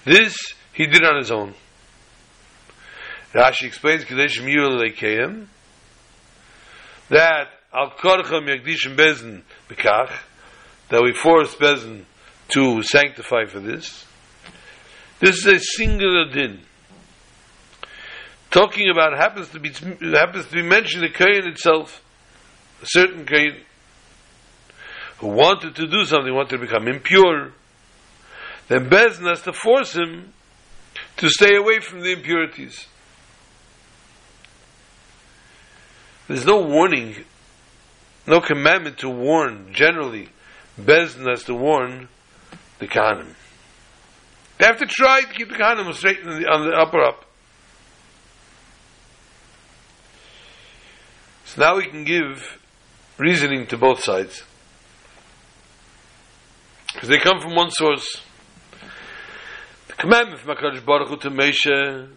[0.04, 0.36] This
[0.72, 1.54] he did on his own.
[3.34, 5.46] Rashi explains Kadesh Miyul Lekeim
[7.08, 10.12] that Al Korcham Yagdishim Bezdin Bekach
[10.90, 12.04] that we force Bezdin
[12.50, 14.04] to sanctify for this.
[15.20, 16.60] This is a singular din.
[18.50, 22.02] Talking about happens to be happens to be mentioned the Kain itself,
[22.82, 23.56] a certain Kain
[25.18, 27.52] who wanted to do something, wanted to become impure,
[28.68, 30.32] then Bezdin has to force him
[31.18, 32.86] to stay away from the impurities.
[36.26, 37.16] There's no warning,
[38.26, 40.30] no commandment to warn, generally.
[40.80, 42.08] Bezdin has to warn
[42.78, 43.34] the Kahanim.
[44.58, 47.29] They have to try to keep the Kahanim straight on the upper up.
[51.50, 52.60] So now we can give
[53.18, 54.44] reasoning to both sides.
[56.94, 58.06] Because they come from one source.
[59.88, 62.08] The commandment from HaKadosh Baruch Hu to Moshe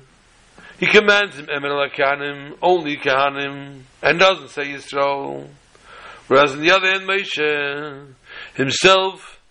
[0.78, 5.48] He commands him, Emen Kahanim, only Kahanim, and doesn't say Yisrael.
[6.28, 8.14] Whereas on the other hand, Moshe
[8.54, 9.42] himself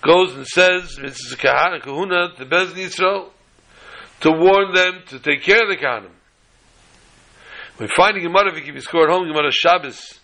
[0.00, 3.28] goes and says, Mitzvah Kahana, Kahuna, to Bez Yisrael,
[4.20, 6.12] to warn them to take care of the Kahanim.
[7.80, 10.20] We find in Gemara, if keep your score at home, Gemara Shabbos,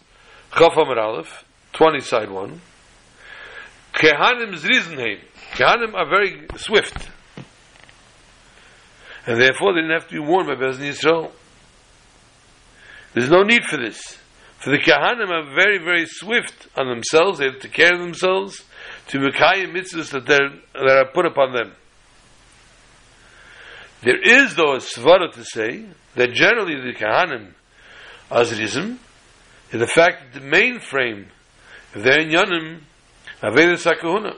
[0.57, 1.43] Chaf Amar Aleph,
[1.73, 2.61] 20 side 1.
[3.95, 5.21] Kehanim's Riesenheim.
[5.53, 7.09] Kehanim are very swift.
[9.27, 11.33] And therefore they didn't have to be warned by Bezdin Yisrael.
[13.15, 14.19] There's no need for this.
[14.59, 17.39] For the Kehanim are very, very swift on themselves.
[17.39, 18.65] They have to care of themselves
[19.09, 21.73] to Mekayim mitzvahs that, that are put upon them.
[24.03, 27.53] There is, though, a svara to say that generally the Kehanim,
[28.31, 28.99] Azrizim,
[29.73, 31.27] is the fact that the main frame
[31.95, 32.81] of their Inyanim,
[33.43, 34.37] Avedis HaKahuna.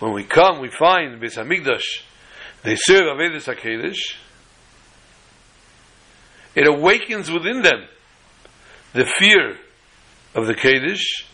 [0.00, 2.02] When we come, we find Beis HaMikdash,
[2.62, 4.16] they serve Avedis HaKadosh,
[6.54, 7.86] it awakens within them
[8.92, 9.56] the fear
[10.34, 11.24] of the Kaddish,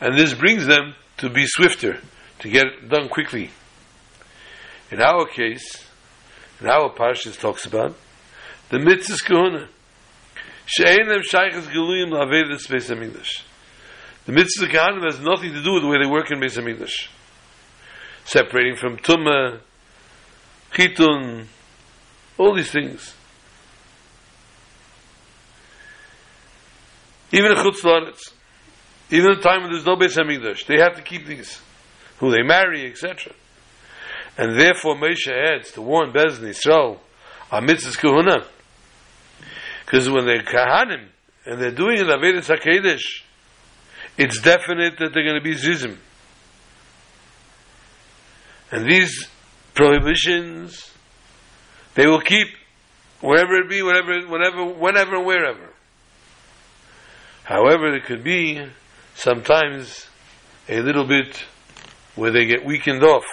[0.00, 1.98] and this brings them to be swifter,
[2.40, 3.50] to get it done quickly.
[4.90, 5.85] In our case,
[6.60, 7.94] in our parshas talks about
[8.70, 9.68] the mitzvahs kahuna.
[10.66, 13.42] She'enem shaychas geluyim la'avedis Beis HaMikdash.
[14.24, 17.08] The mitzvah kahana has nothing to do with the way they work in Beis HaMikdash.
[18.24, 19.60] Separating from tumah,
[20.72, 21.46] chitun,
[22.38, 23.14] all these things.
[27.30, 28.32] Even in Chutz Laretz,
[29.10, 31.60] even in the time when there's no Beis Hamikdash, they have to keep these,
[32.18, 33.32] who they marry, etc.
[34.36, 36.98] And therefore Moshe adds to warn Bezdin Yisrael,
[37.50, 38.44] our mitzvahs kahuna,
[39.84, 41.06] because when they're kahanim,
[41.46, 43.22] and they're doing it Avedis HaKadosh,
[44.18, 45.96] it's definite that they're going to be zizim.
[48.72, 49.28] And these
[49.74, 50.90] prohibitions,
[51.94, 52.48] they will keep
[53.20, 55.72] wherever it be, whatever, whenever, whenever, wherever.
[57.44, 58.60] However, it could be
[59.14, 60.06] sometimes
[60.68, 61.44] a little bit
[62.16, 63.24] where they get weakened off.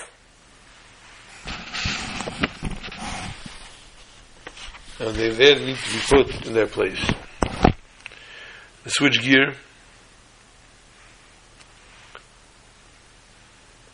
[5.04, 7.12] And they then need to be put in their place.
[8.86, 9.54] The switch gear,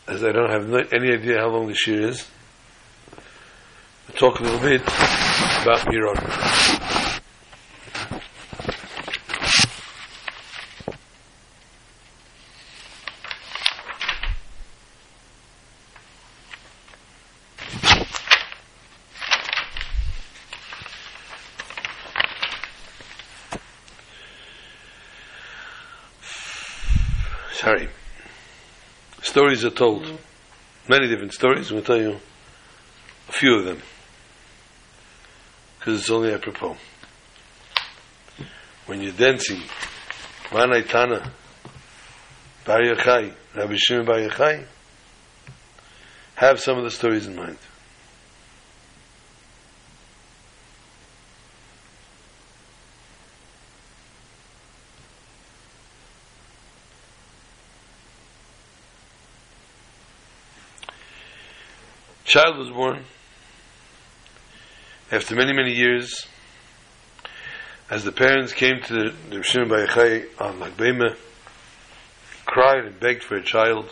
[0.06, 2.28] as I don't have no, any idea how long the shear is,
[4.08, 6.59] I'll talk a little bit about Miron.
[27.60, 27.90] Sorry.
[29.20, 30.04] Stories are told.
[30.04, 30.16] Mm.
[30.88, 31.70] Many different stories.
[31.70, 32.20] I'm going to tell you
[33.28, 33.82] a few of them.
[35.78, 36.78] Because it's only apropos.
[38.86, 39.60] When you're dancing,
[40.48, 41.32] Manai Tana,
[42.64, 44.64] Bar Yochai, Rabbi Shimon Bar Yochai,
[46.36, 47.58] have some of the stories in mind.
[62.30, 63.02] Child was born.
[65.10, 66.28] After many many years
[67.90, 71.16] as the parents came to the, the Shimon Bar Yochai on Lag BaOmer
[72.46, 73.90] cried and begged for a child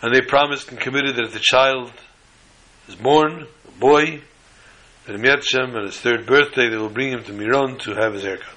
[0.00, 1.92] and they promised and committed that if the child
[2.88, 4.22] is born a boy
[5.06, 8.22] that Shem on his third birthday they will bring him to Miron to have his
[8.22, 8.56] haircut.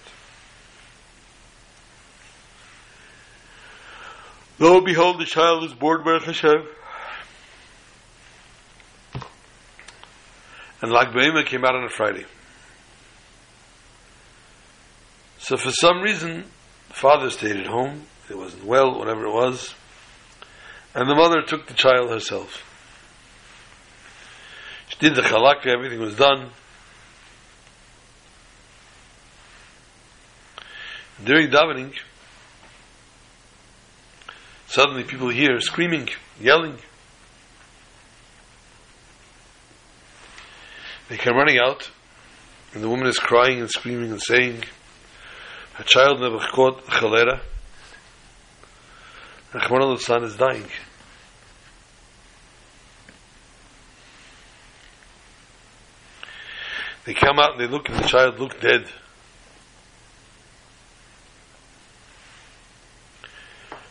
[4.60, 6.66] Lo behold the child was born Baruch Hashem
[10.86, 12.26] and Lag B'Omer came out on a Friday.
[15.40, 16.44] So for some reason,
[16.90, 18.04] the father stayed at home.
[18.30, 19.74] It wasn't well, whatever it was.
[20.94, 22.64] And the mother took the child herself.
[24.90, 26.52] She did the chalaka, everything was done.
[31.24, 31.96] During davening,
[34.68, 36.10] suddenly people hear screaming,
[36.40, 36.78] yelling.
[41.10, 41.90] They come running out,
[42.74, 44.64] and the woman is crying and screaming and saying,
[45.74, 47.42] her child never caught cholera.
[49.54, 50.66] Rahman son is dying.
[57.06, 58.86] They come out and they look and the child looked dead.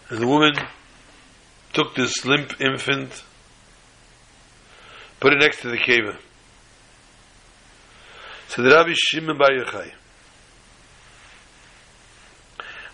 [0.08, 0.54] And the woman
[1.74, 3.22] took this limp infant,
[5.20, 6.18] put it next to the cave
[8.54, 9.90] So the Rabbi Shimon Bar Yochai,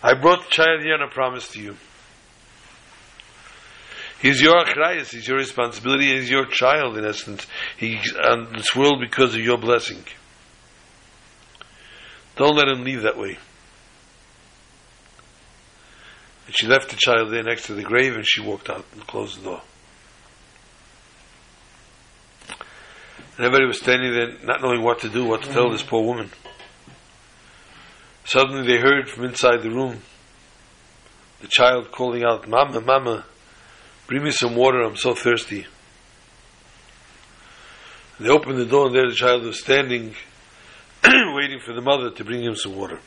[0.01, 1.75] I brought the child here on a promise to you.
[4.23, 7.45] He's your achrayas, he's your responsibility, he's your child in essence.
[7.77, 10.03] He's on this world because of your blessing.
[12.37, 13.37] Don't let him leave that way.
[16.47, 19.05] And she left the child there next to the grave and she walked out and
[19.05, 19.61] closed the door.
[23.41, 26.03] And everybody was standing there not knowing what to do, what to tell this poor
[26.03, 26.29] woman.
[28.23, 30.03] Suddenly they heard from inside the room
[31.39, 33.25] the child calling out, Mama, Mama,
[34.05, 35.65] bring me some water, I'm so thirsty.
[38.19, 40.13] They opened the door and there the child was standing,
[41.03, 42.99] waiting for the mother to bring him some water.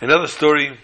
[0.00, 0.78] Another story,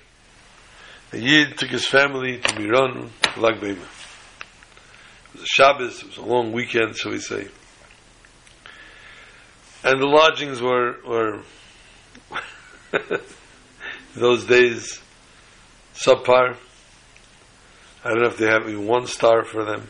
[1.12, 3.78] a Yid took his family to Miron, Lag BaOmer.
[3.78, 7.48] It was a Shabbos, it was a long weekend, shall we say.
[9.84, 11.42] And the lodgings were, were
[14.14, 15.00] those days,
[15.94, 16.56] subpar.
[18.04, 19.88] I don't know if they have even one star for them.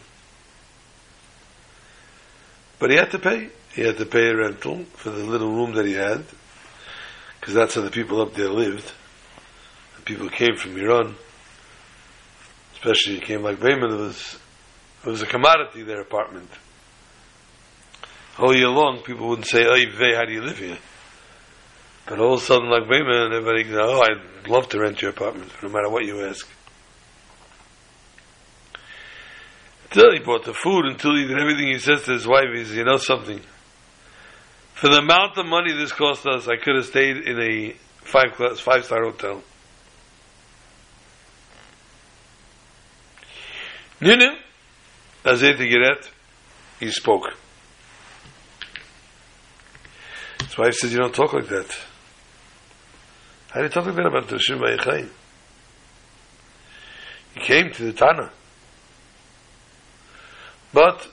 [2.78, 3.48] But he had to pay.
[3.74, 6.24] He had to pay a rental for the little room that he had,
[7.40, 8.92] because that's how the people up there lived
[10.08, 11.14] people came from Iran,
[12.72, 14.38] especially came Lag BaOmer, it was,
[15.04, 16.48] it was a commodity, their apartment.
[18.38, 19.76] All year long, people wouldn't say, oh,
[20.16, 20.78] how do you live here?
[22.06, 25.10] But all of a sudden, Lag BaOmer, everybody goes, oh, I'd love to rent your
[25.10, 26.48] apartment, no matter what you ask.
[29.90, 32.64] Until he bought the food, until he did everything he says to his wife, he
[32.64, 33.40] says, you know something?
[34.72, 37.72] For the amount of money this cost us, I could have stayed in a
[38.04, 39.42] five five star hotel.
[44.00, 44.38] Nu,
[45.22, 46.12] als hij te gered,
[46.78, 47.34] he spoke.
[50.38, 51.70] His wife said, you don't talk like that.
[53.48, 55.10] How do you talk like that about the Rishim Vayichayim?
[57.34, 58.30] He came to the Tana.
[60.72, 61.08] But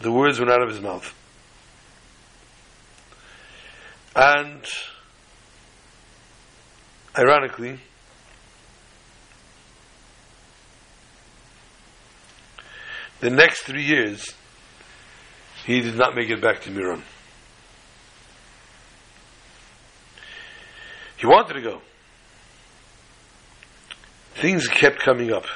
[0.00, 1.14] the words went out of his mouth.
[4.14, 4.64] And
[7.16, 7.80] ironically,
[13.20, 14.34] The next three years,
[15.64, 17.02] he did not make it back to Miron.
[21.16, 21.82] He wanted to go.
[24.34, 25.46] Things kept coming up.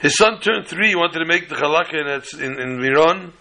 [0.00, 3.34] His son turned three, he wanted to make the halakha in, in, in Miron.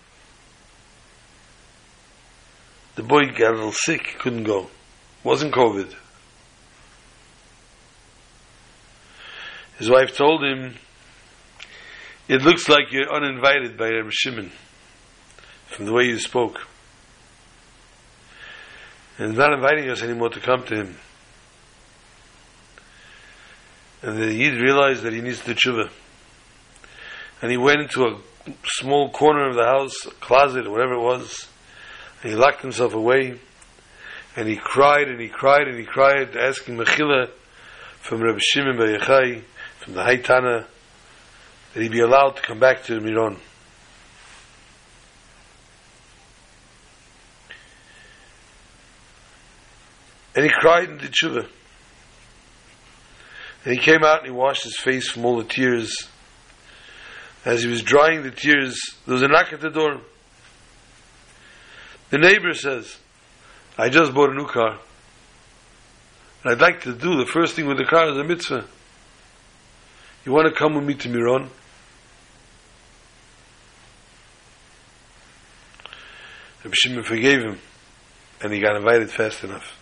[2.95, 4.69] The boy got a little sick, couldn't go.
[5.23, 5.95] Wasn't COVID.
[9.77, 10.75] His wife told him,
[12.29, 14.51] it looks like you're uninvited by Rabbi Shimon
[15.65, 16.67] from the way you spoke.
[19.17, 20.95] And not inviting us anymore to come to him.
[24.03, 25.89] And the Yid realized that he needs to tshuva.
[27.41, 28.19] And he went into a
[28.63, 31.47] small corner of the house, closet or whatever it was,
[32.21, 33.39] and he locked himself away.
[34.35, 37.31] And he cried and he cried and he cried, asking Mechila
[38.01, 38.99] from Rabbi Shimon Bar
[39.79, 40.67] from the Haitana,
[41.73, 43.37] that he be allowed to come back to Miron.
[50.35, 51.47] And he cried and did tshuva.
[53.65, 56.07] And he came out and he washed his face from all the tears.
[57.45, 60.01] As he was drying the tears, there was a knock at the door.
[62.09, 62.97] The neighbor says,
[63.77, 64.79] I just bought a new car.
[66.43, 68.65] And I'd like to do the first thing with the car is a mitzvah.
[70.29, 71.49] You want to come with me to Miron?
[76.63, 77.57] Rabbi Shimon forgave him,
[78.39, 79.75] and he got invited fast enough.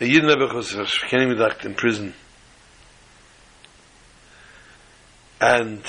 [0.00, 0.68] The Yid Nebuch was
[1.08, 2.12] Kenimidak in prison.
[5.40, 5.82] And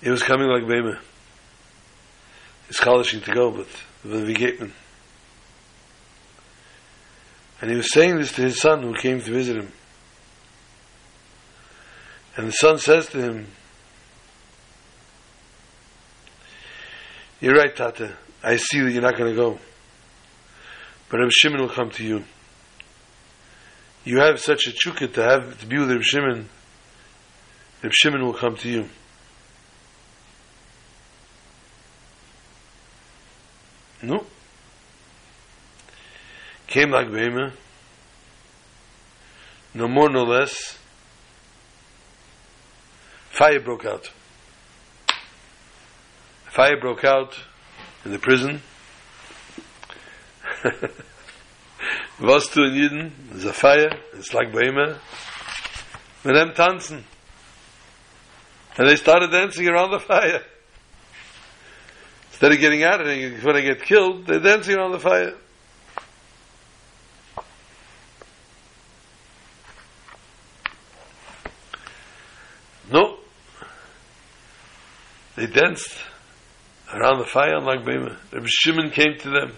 [0.00, 1.00] it was coming Lag BaOmer.
[2.68, 3.66] He's scholarship to go, but
[4.04, 4.70] the Vigetman.
[7.60, 9.72] And he was saying this to his son who came to visit him.
[12.36, 13.46] And the son says to him,
[17.40, 18.16] You're right, Tata.
[18.42, 19.58] I see that you're not going to go.
[21.08, 22.24] But Reb Shimon will come to you.
[24.04, 26.48] You have such a chukah to have to be with Reb Shimon.
[27.82, 28.88] Reb Shimon will come to you.
[36.68, 37.52] Came Lag BaOmer,
[39.72, 40.78] no more, no less,
[43.30, 44.10] fire broke out.
[46.50, 47.38] Fire broke out
[48.04, 48.60] in the prison.
[52.20, 53.12] Was du in Jiden?
[53.30, 54.98] There's a fire, it's Lag BaOmer.
[56.22, 57.04] With them tanzen.
[58.76, 60.42] And they started dancing around the fire.
[62.30, 65.34] Instead of getting out of it, when they get killed, they're dancing around the fire.
[72.90, 73.18] No.
[75.38, 75.96] They danced
[76.92, 78.16] around the fire Lag BaOmer.
[78.32, 79.52] Rabbi Shimon came to them.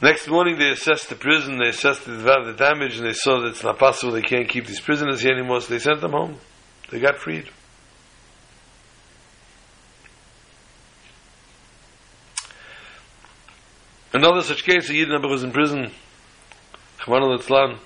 [0.00, 3.48] Next morning they assessed the prison, they assessed the, the damage, and they saw that
[3.48, 6.38] it's not possible, they can't keep these prisoners here anymore, so they sent them home.
[6.92, 7.50] They got freed.
[14.12, 15.90] Another such case, a Yidin was in prison,
[17.00, 17.78] Chman al-Itzlan,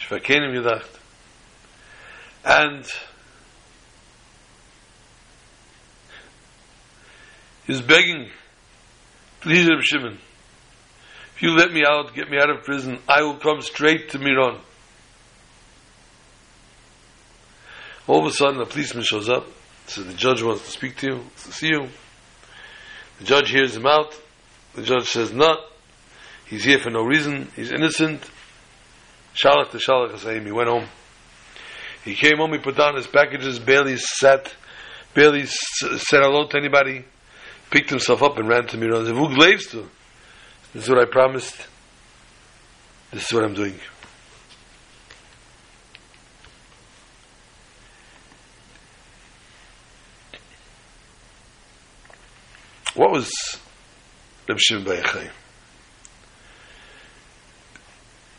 [0.00, 0.88] Shvakenim Yudacht.
[2.46, 2.86] And
[7.66, 8.30] he was begging,
[9.40, 10.18] please Reb Shimon,
[11.34, 14.18] if you let me out, get me out of prison, I will come straight to
[14.18, 14.60] Miron.
[18.06, 19.46] All of a sudden, a policeman shows up,
[19.86, 21.88] says the judge wants to speak to you, to see you.
[23.18, 24.14] The judge hears him out.
[24.74, 25.56] The judge says, no,
[26.46, 28.28] he's here for no reason, he's innocent.
[29.34, 30.86] Shalach to Shalach he went home.
[32.04, 34.52] He came home, he put down his packages, barely sat,
[35.14, 37.04] barely said hello to anybody,
[37.74, 39.04] picked himself up and ran to Miron.
[39.04, 39.90] Who glaves to?
[40.72, 41.56] This is what I promised.
[43.10, 43.74] This is what I'm doing.
[52.94, 53.28] What was
[54.48, 55.30] Reb Shimon Bar Yochai?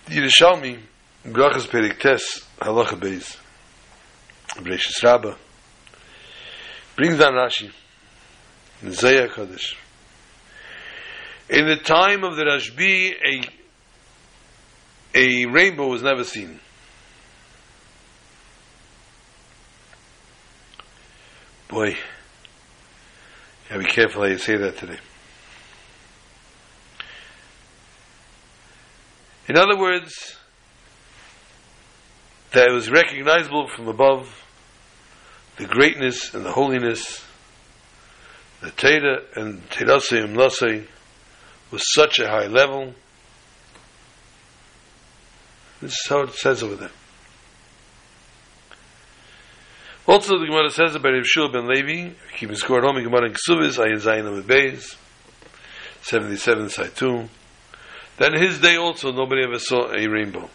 [0.08, 0.80] Yerushalmi,
[1.26, 3.36] Brachas Perik Tes, Halacha Beis,
[4.64, 5.36] Breshis Rabbah,
[6.96, 7.70] brings down Rashi,
[8.82, 9.76] in Zayah Kodesh.
[11.50, 13.50] In the time of the Rashbi, a,
[15.18, 16.60] a rainbow was never seen.
[21.68, 21.98] Boy,
[23.70, 25.00] gotta be careful how you say that today.
[29.48, 30.38] In other words,
[32.52, 34.44] that it was recognizable from above
[35.58, 37.25] the greatness and the holiness,
[38.66, 40.88] the Teda and Tedasei Lasi
[41.72, 42.96] was such a high level.
[45.82, 46.92] This is how it says over there.
[50.08, 53.78] Also, the Gemara says about Yehoshua ben Levi, keeping score at home, Gemara in Ksubis,
[53.78, 54.96] Ayin Zayin with Beis,
[56.02, 57.28] 77 side 2.
[58.18, 60.50] Then his day also, nobody ever saw a rainbow.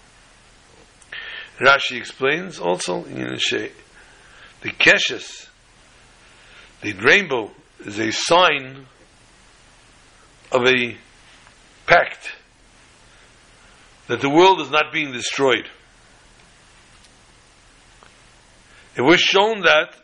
[1.61, 3.71] Rashi explains also, in Yinashe,
[4.63, 5.49] the Keshes,
[6.81, 7.51] the rainbow,
[7.85, 8.87] is a sign
[10.53, 10.97] of a
[11.87, 12.33] pact
[14.09, 15.69] that the world is not being destroyed.
[18.97, 19.95] It was shown that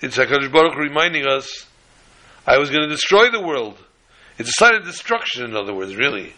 [0.00, 1.66] it's HaKadosh Baruch reminding us,
[2.46, 3.78] I was going to destroy the world.
[4.38, 6.34] It's a sign of destruction, in other words, really.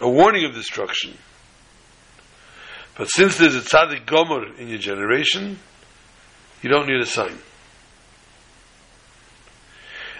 [0.00, 1.16] A warning of destruction.
[2.98, 5.58] But since there's a tzaddik gomer in your generation,
[6.62, 7.38] you don't need a sign.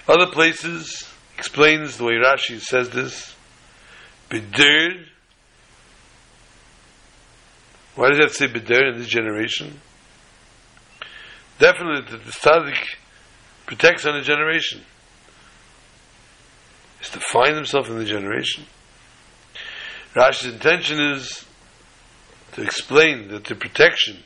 [0.09, 3.35] Other places explains the way Rashi says this.
[4.31, 5.07] Bidir.
[7.97, 9.81] Why does that say Bidir in this generation?
[11.59, 12.97] Definitely that the tzaddik
[13.67, 14.83] protects on a generation.
[17.01, 18.65] Is to find himself in the generation.
[20.15, 21.45] Rashi's intention is
[22.53, 24.23] to explain that the protection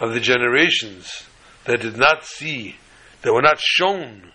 [0.00, 1.26] of the generations
[1.64, 2.76] that did not see
[3.22, 4.32] that were not shown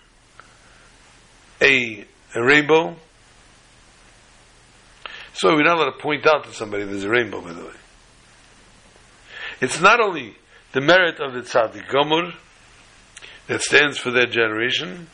[1.61, 2.05] a,
[2.35, 2.95] a rainbow.
[5.33, 7.73] So we're not allowed to point out to somebody there's a rainbow, by the way.
[9.61, 10.35] It's not only
[10.73, 12.33] the merit of the tzaddik gomur
[13.47, 15.07] that stands for that generation,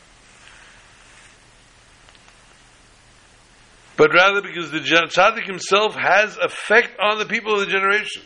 [3.96, 8.22] but rather because the tzaddik himself has effect on the people of the generation.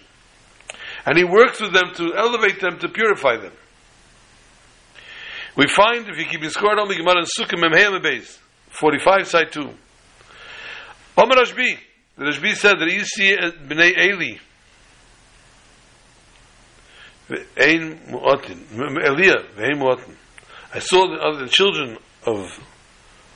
[1.05, 3.53] And he works with them to elevate them, to purify them.
[5.57, 8.39] We find, if you keep in score, only Gemara and Sukkah Memheim Beis,
[8.69, 9.61] 45, side 2.
[11.19, 11.79] Omer Rashbi,
[12.19, 14.39] the Rashbi said that you see uh, Bnei Eli,
[17.59, 20.15] Ein Mu'atin, Eliyah, Ve'ein Mu'atin.
[20.75, 21.97] I saw the other children
[22.27, 22.47] of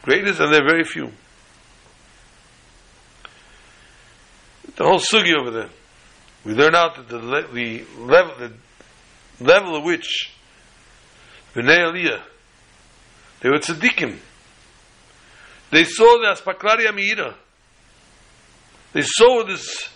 [0.02, 1.10] greatness, and they're very few.
[4.76, 5.70] The whole sugi over there.
[6.44, 8.52] We learn out that the, le- the level, the
[9.44, 10.32] level at which
[11.54, 12.22] Bnei Aliyah,
[13.40, 14.18] they were tzaddikim.
[15.70, 17.34] They saw the Aspaklari Amira.
[18.92, 19.88] They saw this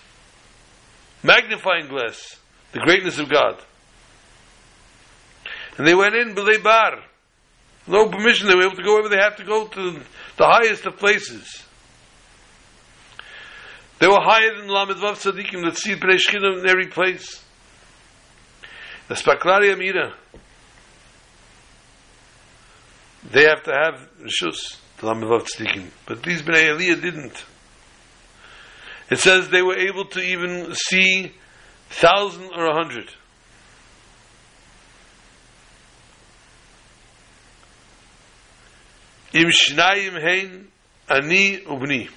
[1.23, 2.39] magnifying glass,
[2.73, 3.61] the greatness of God.
[5.77, 7.03] And they went in B'lei Bar.
[7.87, 9.93] No permission, they were able to go wherever they had to go to
[10.37, 11.63] the highest of places.
[13.99, 17.43] They were higher than Lamed Vav Tzadikim that see Pnei Shechina in every place.
[19.09, 20.15] The Spaklari Amira.
[23.31, 25.89] They have to have Rishus, the Lamed Vav Tzadikim.
[26.07, 27.45] But these Bnei Aliyah didn't.
[29.11, 31.33] It says they were able to even see
[31.91, 33.11] thousand or a hundred.
[39.33, 40.69] Im shnayim hein
[41.09, 42.09] ani ubni.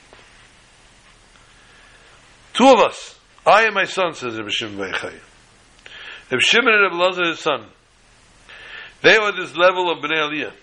[2.54, 3.20] Two of us.
[3.46, 5.14] I and my son, says Rabbi Shimon Bar Yochai.
[6.32, 7.66] Rabbi Shimon and Rabbi Lazar, his son.
[9.02, 10.54] They were this level of Bnei Aliyah.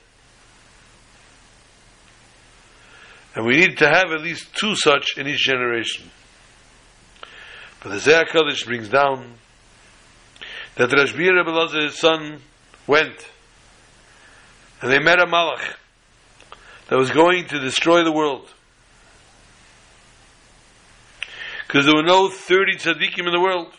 [3.35, 6.11] And we need to have at least two such in each generation.
[7.83, 9.35] But the Zohar Kodesh brings down
[10.77, 12.41] that Rashbi Rabbi Lazar, his son,
[12.87, 13.29] went
[14.85, 15.77] and they met a malach
[16.91, 18.53] that was going to destroy the world.
[21.67, 23.73] Because there were no 30 tzaddikim in the world.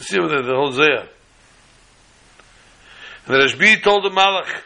[0.00, 1.08] See what the, the whole Zohar.
[3.26, 4.62] And the Rashbi told the malach,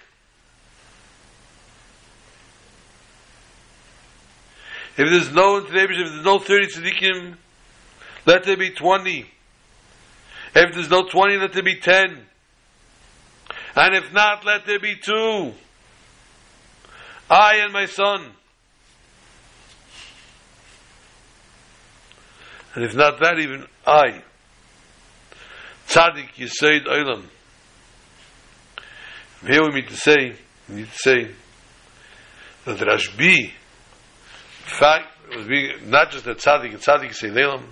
[4.98, 7.36] If there's no if there's no 30 tzaddikim,
[8.24, 9.26] let there be 20.
[10.54, 12.26] If there's no 20, let there be 10.
[13.76, 15.52] And if not, let there be two.
[17.28, 18.32] I and my son.
[22.74, 24.22] And if not that, even I.
[25.88, 27.24] Tzaddik Yisaid Olam.
[29.46, 30.36] Here we need to say,
[30.68, 31.30] we need to say
[32.64, 33.52] that Rashbi,
[34.66, 37.64] fact, was being, not just that Tzaddik, Tzaddik Yisaid Olam,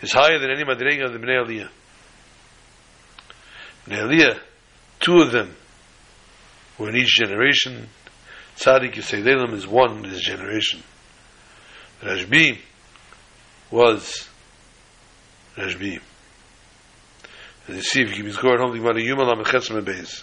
[0.00, 1.68] is higher than any Madrega of the Bnei Aliyah.
[3.86, 4.38] Bnei Aliyah,
[5.00, 5.54] two of them
[6.78, 7.88] were in each generation.
[8.56, 10.82] Tzaddik Yisaid Olam is one in his generation.
[12.02, 12.58] Rashbi,
[13.70, 14.28] was
[15.56, 16.00] Rashbi.
[17.68, 20.22] And you see, if you score at home, the Yuma Lam Chetzim Beis.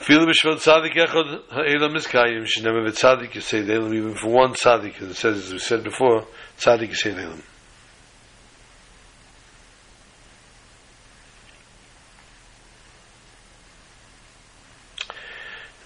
[0.00, 5.10] Feel b'shvel tzaddik echad ha'elam miskayim shenemer v'tzaddik yisei de'elam even for one tzaddik as
[5.10, 6.26] it says as we said before
[6.58, 7.42] tzaddik yisei de'elam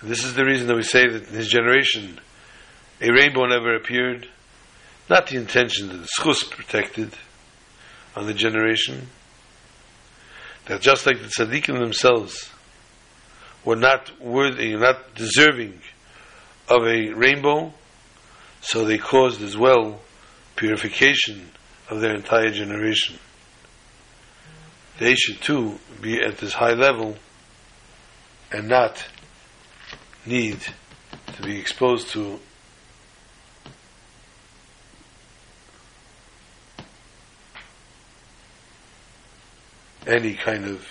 [0.03, 2.21] this is the reason that we say that in his generation
[3.01, 4.29] a rainbow never appeared
[5.09, 7.13] not the intention that the schus protected
[8.17, 9.09] on the generation.
[10.67, 12.51] That just like the tzaddikim themselves
[13.65, 15.81] were not worthy, not deserving
[16.69, 17.73] of a rainbow,
[18.61, 20.01] so they caused as well
[20.57, 21.51] purification
[21.91, 23.19] of their entire generation.
[24.99, 27.17] They should too be at this high level
[28.53, 29.05] and not
[30.25, 30.59] need
[31.35, 32.39] to be exposed to
[40.07, 40.87] any kind of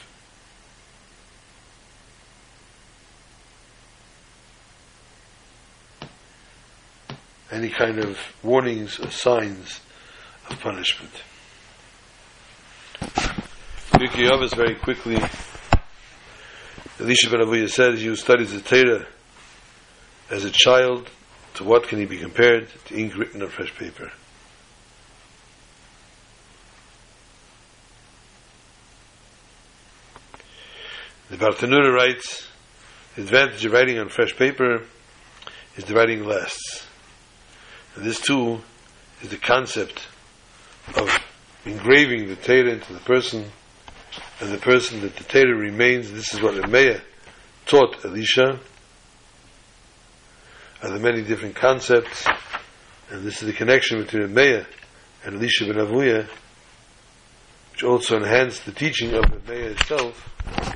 [7.53, 9.79] any kind of warnings or signs
[10.49, 11.11] of punishment.
[13.99, 15.15] Vicky Yavis very quickly
[16.99, 19.05] Elisha ben Avuya says you studies the Torah
[20.29, 21.09] as a child
[21.53, 24.11] to what can he be compared to ink written on fresh paper
[31.33, 32.47] The Bartenura writes,
[33.15, 34.83] the advantage of writing on fresh paper
[35.75, 36.85] is the writing lasts.
[37.95, 38.59] This too
[39.21, 40.07] is the concept
[40.95, 41.09] of
[41.63, 43.45] engraving the Torah into the person,
[44.41, 46.11] and the person that the Torah remains.
[46.11, 47.01] This is what Remeah
[47.67, 48.59] taught Elisha.
[50.81, 52.27] Are the many different concepts,
[53.09, 54.65] and this is the connection between Remeah
[55.23, 56.27] and Elisha ben Avuya,
[57.71, 60.29] which also enhanced the teaching of Remeah itself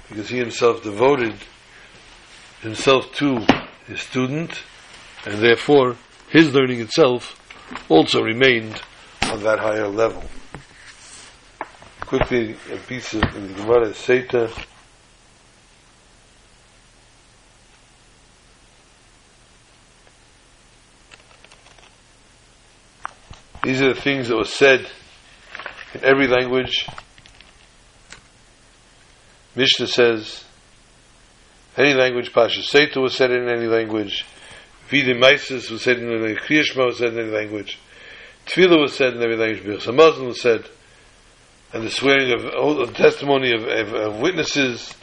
[0.08, 1.34] because he himself devoted
[2.62, 3.46] himself to
[3.88, 4.62] his student,
[5.26, 5.98] and therefore
[6.30, 7.40] his learning itself
[7.90, 8.82] also remained
[9.24, 10.24] on that higher level.
[12.02, 14.66] Quickly, a piece of in the Gemara Sotah.
[23.64, 24.88] These are the things that were said
[25.94, 26.88] in every language.
[29.56, 30.46] Mishnah says,
[31.76, 34.26] any language, Pasha Sotah was said in any language,
[34.90, 37.78] Vida Mises was said in any language, Kriyashma was said in any language,
[38.46, 40.66] Tefillah was said in every language, Birchas Hamazon was said,
[41.74, 44.94] and the swearing of, of testimony of, of, of, witnesses,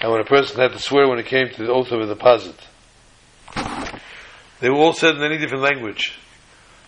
[0.00, 2.06] and when a person had to swear when it came to the oath of a
[2.06, 2.54] deposit.
[4.60, 6.16] They were all said in any different language.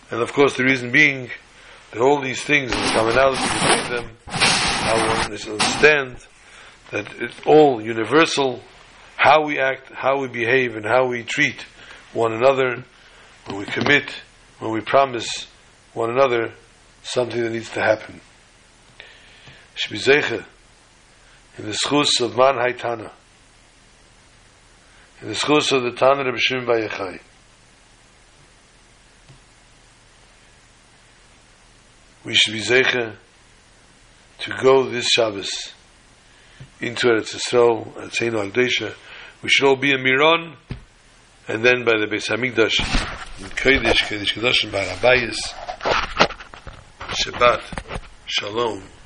[0.09, 1.29] And of course the reason being
[1.91, 6.25] that all these things, the commonality between them, how one understand
[6.91, 8.61] that it's all universal,
[9.17, 11.65] how we act, how we behave, and how we treat
[12.17, 12.83] one another,
[13.45, 14.09] when we commit,
[14.59, 15.47] when we promise
[15.93, 16.51] one another
[17.03, 18.19] something that needs to happen.
[19.75, 20.43] Shbizecha,
[21.57, 23.11] in the schus of Man Haitana,
[25.21, 27.19] in the schus of the Tana of Shimon Bayechai,
[32.25, 33.15] we should be zecha
[34.39, 35.49] to go this Shabbos
[36.81, 38.93] into Eretz Yisrael, Eretz Agdesha.
[39.41, 40.57] We should all be in Miron,
[41.47, 42.79] and then by the Beis Hamikdash,
[43.39, 45.37] in Kodesh, Kodesh by Rabayis,
[47.09, 47.61] Shabbat,
[48.25, 48.96] Shalom.